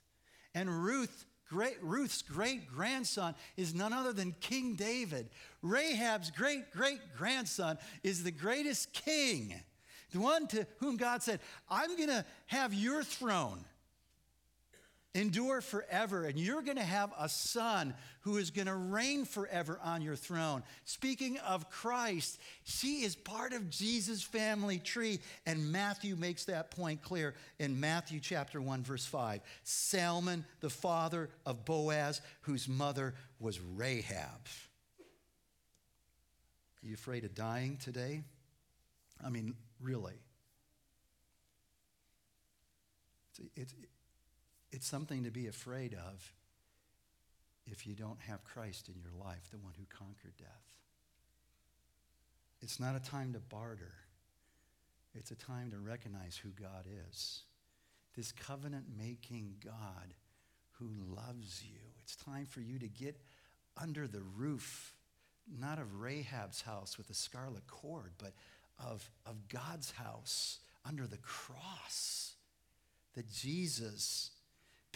And 0.54 0.84
Ruth, 0.84 1.26
great, 1.50 1.78
Ruth's 1.82 2.22
great 2.22 2.68
grandson 2.68 3.36
is 3.56 3.74
none 3.74 3.94
other 3.94 4.14
than 4.14 4.36
King 4.40 4.76
David. 4.76 5.30
Rahab's 5.62 6.32
great 6.32 6.72
great 6.72 7.00
grandson 7.18 7.78
is 8.04 8.24
the 8.24 8.32
greatest 8.32 8.94
king, 8.94 9.54
the 10.12 10.20
one 10.20 10.48
to 10.48 10.66
whom 10.80 10.98
God 10.98 11.24
said, 11.24 11.40
I'm 11.70 11.96
going 11.96 12.10
to 12.10 12.26
have 12.48 12.74
your 12.74 13.04
throne 13.04 13.66
endure 15.14 15.62
forever, 15.62 16.26
and 16.26 16.38
you're 16.40 16.62
going 16.62 16.78
to 16.78 16.84
have 16.84 17.12
a 17.20 17.28
son 17.28 17.94
who 18.22 18.38
is 18.38 18.52
going 18.52 18.68
to 18.68 18.76
reign 18.76 19.26
forever 19.26 19.80
on 19.84 20.02
your 20.02 20.16
throne. 20.16 20.64
Speaking 20.86 21.38
of 21.40 21.70
Christ, 21.70 22.40
she 22.64 23.04
is 23.04 23.16
part 23.16 23.54
of 23.54 23.70
Jesus' 23.70 24.22
family 24.22 24.80
tree, 24.80 25.20
and 25.46 25.72
Matthew 25.72 26.16
makes 26.16 26.46
that 26.46 26.72
point 26.72 27.02
clear 27.02 27.34
in 27.60 27.80
Matthew 27.80 28.20
chapter 28.20 28.62
1, 28.62 28.84
verse 28.84 29.06
5. 29.06 29.42
Salmon, 29.64 30.46
the 30.60 30.70
father 30.70 31.30
of 31.46 31.66
Boaz, 31.66 32.22
whose 32.42 32.68
mother 32.68 33.16
was 33.40 33.60
Rahab. 33.76 34.48
Are 36.84 36.88
you 36.88 36.94
afraid 36.94 37.24
of 37.24 37.34
dying 37.34 37.78
today? 37.78 38.24
I 39.26 39.30
mean, 39.30 39.56
really. 39.82 40.14
It's, 43.32 43.42
it's, 43.56 43.74
it's 44.72 44.88
something 44.88 45.24
to 45.24 45.32
be 45.32 45.48
afraid 45.48 45.94
of 45.94 46.34
if 47.66 47.86
you 47.86 47.96
don't 47.96 48.22
have 48.22 48.44
Christ 48.44 48.90
in 48.90 48.96
your 49.00 49.12
life, 49.24 49.50
the 49.52 49.58
one 49.58 49.74
who 49.78 49.86
conquered 49.90 50.38
death. 50.38 50.78
It's 52.62 52.80
not 52.80 52.96
a 52.96 53.00
time 53.00 53.34
to 53.34 53.40
barter. 53.40 53.94
It's 55.14 55.32
a 55.32 55.36
time 55.36 55.72
to 55.72 55.78
recognize 55.78 56.38
who 56.38 56.50
God 56.50 56.86
is. 57.10 57.44
This 58.16 58.32
covenant 58.32 58.86
making 58.98 59.56
God 59.64 60.14
who 60.80 60.90
loves 61.16 61.64
you. 61.64 61.80
It's 62.02 62.16
time 62.16 62.46
for 62.46 62.62
you 62.62 62.80
to 62.80 62.88
get 62.88 63.20
under 63.82 64.08
the 64.08 64.22
roof, 64.36 64.96
not 65.60 65.80
of 65.80 66.00
Rahab's 66.00 66.62
house 66.62 66.98
with 66.98 67.10
a 67.10 67.14
scarlet 67.14 67.68
cord, 67.68 68.14
but 68.18 68.34
of, 68.84 69.10
of 69.26 69.48
God's 69.50 69.92
house 69.92 70.60
under 70.86 71.06
the 71.06 71.18
cross. 71.18 72.34
That 73.16 73.32
Jesus 73.32 74.32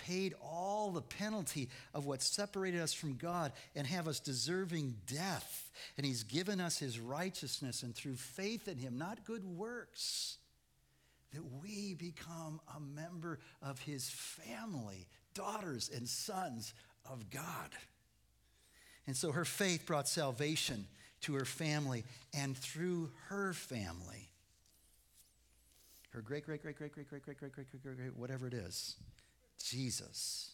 paid 0.07 0.33
all 0.43 0.91
the 0.91 1.01
penalty 1.01 1.69
of 1.93 2.05
what 2.05 2.21
separated 2.21 2.81
us 2.81 2.93
from 2.93 3.15
God 3.15 3.51
and 3.75 3.85
have 3.87 4.07
us 4.07 4.19
deserving 4.19 4.95
death. 5.07 5.71
And 5.97 6.05
he's 6.05 6.23
given 6.23 6.59
us 6.59 6.77
his 6.77 6.99
righteousness, 6.99 7.83
and 7.83 7.95
through 7.95 8.15
faith 8.15 8.67
in 8.67 8.77
him, 8.77 8.97
not 8.97 9.25
good 9.25 9.45
works, 9.45 10.37
that 11.33 11.43
we 11.63 11.93
become 11.93 12.59
a 12.75 12.79
member 12.79 13.39
of 13.61 13.79
his 13.79 14.09
family, 14.09 15.07
daughters 15.33 15.89
and 15.95 16.07
sons 16.07 16.73
of 17.09 17.29
God. 17.29 17.69
And 19.07 19.15
so 19.15 19.31
her 19.31 19.45
faith 19.45 19.85
brought 19.85 20.07
salvation 20.07 20.85
to 21.21 21.35
her 21.35 21.45
family, 21.45 22.03
and 22.33 22.57
through 22.57 23.11
her 23.29 23.53
family, 23.53 24.29
her 26.09 26.21
great, 26.21 26.45
great, 26.45 26.61
great, 26.61 26.75
great, 26.75 26.93
great, 26.93 27.07
great, 27.09 27.23
great, 27.23 27.37
great, 27.37 27.53
great, 27.53 27.83
great, 27.83 27.97
great, 27.97 28.17
whatever 28.17 28.47
it 28.47 28.53
is, 28.53 28.95
Jesus, 29.61 30.51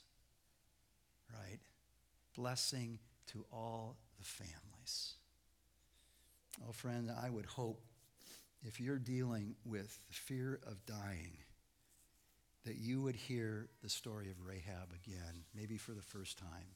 right? 1.33 1.59
Blessing 2.35 2.99
to 3.31 3.45
all 3.51 3.97
the 4.17 4.25
families. 4.25 5.13
Oh, 6.67 6.71
friend, 6.71 7.11
I 7.11 7.29
would 7.29 7.45
hope 7.45 7.81
if 8.63 8.79
you're 8.79 8.99
dealing 8.99 9.55
with 9.65 9.99
the 10.07 10.13
fear 10.13 10.59
of 10.65 10.85
dying, 10.85 11.37
that 12.65 12.77
you 12.77 13.01
would 13.01 13.15
hear 13.15 13.69
the 13.81 13.89
story 13.89 14.29
of 14.29 14.45
Rahab 14.45 14.91
again, 15.05 15.43
maybe 15.55 15.77
for 15.77 15.91
the 15.91 16.01
first 16.01 16.37
time. 16.37 16.75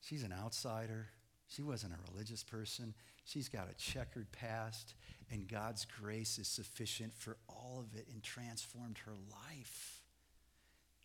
She's 0.00 0.22
an 0.22 0.32
outsider. 0.32 1.08
She 1.48 1.62
wasn't 1.62 1.94
a 1.94 2.12
religious 2.12 2.42
person. 2.42 2.94
She's 3.24 3.48
got 3.48 3.70
a 3.70 3.74
checkered 3.74 4.32
past, 4.32 4.94
and 5.30 5.48
God's 5.48 5.84
grace 5.84 6.38
is 6.38 6.48
sufficient 6.48 7.14
for 7.14 7.36
all 7.48 7.78
of 7.80 7.98
it 7.98 8.06
and 8.12 8.22
transformed 8.22 8.98
her 9.06 9.14
life. 9.30 9.97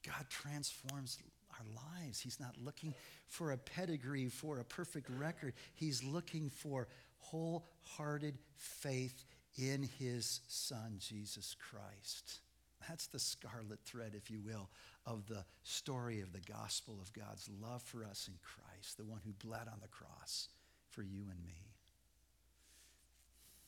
God 0.05 0.25
transforms 0.29 1.17
our 1.51 1.65
lives. 1.99 2.19
He's 2.19 2.39
not 2.39 2.55
looking 2.63 2.93
for 3.27 3.51
a 3.51 3.57
pedigree, 3.57 4.27
for 4.27 4.59
a 4.59 4.63
perfect 4.63 5.09
record. 5.09 5.53
He's 5.75 6.03
looking 6.03 6.49
for 6.49 6.87
wholehearted 7.19 8.37
faith 8.55 9.25
in 9.57 9.87
his 9.99 10.41
son, 10.47 10.95
Jesus 10.97 11.55
Christ. 11.69 12.39
That's 12.87 13.07
the 13.07 13.19
scarlet 13.19 13.79
thread, 13.85 14.13
if 14.15 14.29
you 14.29 14.41
will, 14.41 14.69
of 15.05 15.25
the 15.27 15.45
story 15.63 16.21
of 16.21 16.33
the 16.33 16.41
gospel 16.41 16.97
of 17.01 17.13
God's 17.13 17.49
love 17.61 17.81
for 17.81 18.03
us 18.03 18.27
in 18.27 18.33
Christ, 18.41 18.97
the 18.97 19.05
one 19.05 19.21
who 19.25 19.31
bled 19.45 19.67
on 19.67 19.79
the 19.81 19.87
cross 19.87 20.49
for 20.89 21.01
you 21.01 21.23
and 21.31 21.45
me. 21.45 21.55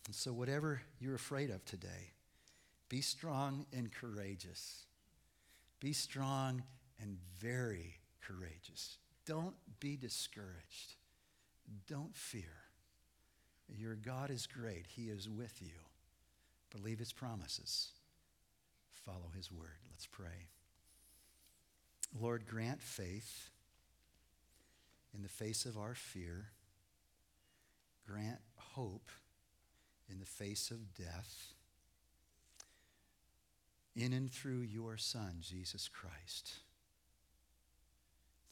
And 0.06 0.16
so, 0.16 0.34
whatever 0.34 0.82
you're 1.00 1.16
afraid 1.16 1.50
of 1.50 1.64
today, 1.66 2.12
be 2.90 3.02
strong 3.02 3.66
and 3.74 3.92
courageous. 3.92 4.86
Be 5.80 5.94
strong 5.94 6.64
and 7.02 7.18
very 7.40 7.96
courageous. 8.22 8.98
Don't 9.26 9.56
be 9.80 9.98
discouraged. 9.98 10.96
Don't 11.88 12.16
fear. 12.16 12.66
Your 13.68 13.96
God 13.96 14.30
is 14.30 14.48
great. 14.48 14.86
He 14.88 15.10
is 15.10 15.30
with 15.30 15.62
you. 15.62 15.80
Believe 16.72 17.00
his 17.00 17.14
promises. 17.14 17.90
Follow 18.92 19.32
his 19.36 19.52
word. 19.52 19.80
Let's 19.92 20.08
pray. 20.08 20.50
Lord, 22.20 22.46
grant 22.48 22.82
faith 22.82 23.50
in 25.14 25.24
the 25.24 25.30
face 25.30 25.66
of 25.66 25.78
our 25.78 25.96
fear. 25.96 26.48
Grant 28.08 28.40
hope 28.58 29.10
in 30.10 30.20
the 30.20 30.26
face 30.26 30.70
of 30.72 30.94
death 30.94 31.54
in 33.96 34.14
and 34.14 34.32
through 34.32 34.62
your 34.62 34.98
Son, 34.98 35.38
Jesus 35.40 35.88
Christ. 35.88 36.54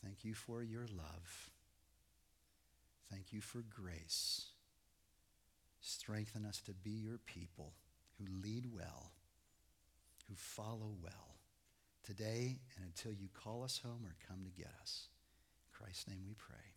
Thank 0.03 0.23
you 0.23 0.33
for 0.33 0.63
your 0.63 0.85
love. 0.95 1.49
Thank 3.11 3.31
you 3.31 3.41
for 3.41 3.61
grace. 3.61 4.47
Strengthen 5.81 6.45
us 6.45 6.61
to 6.61 6.73
be 6.73 6.91
your 6.91 7.17
people 7.17 7.73
who 8.17 8.25
lead 8.41 8.67
well, 8.73 9.11
who 10.27 10.35
follow 10.35 10.95
well, 11.01 11.37
today 12.03 12.59
and 12.75 12.85
until 12.85 13.11
you 13.11 13.27
call 13.33 13.63
us 13.63 13.81
home 13.83 14.05
or 14.05 14.15
come 14.27 14.43
to 14.43 14.49
get 14.49 14.71
us. 14.81 15.09
In 15.61 15.83
Christ's 15.83 16.07
name 16.07 16.23
we 16.25 16.33
pray. 16.33 16.72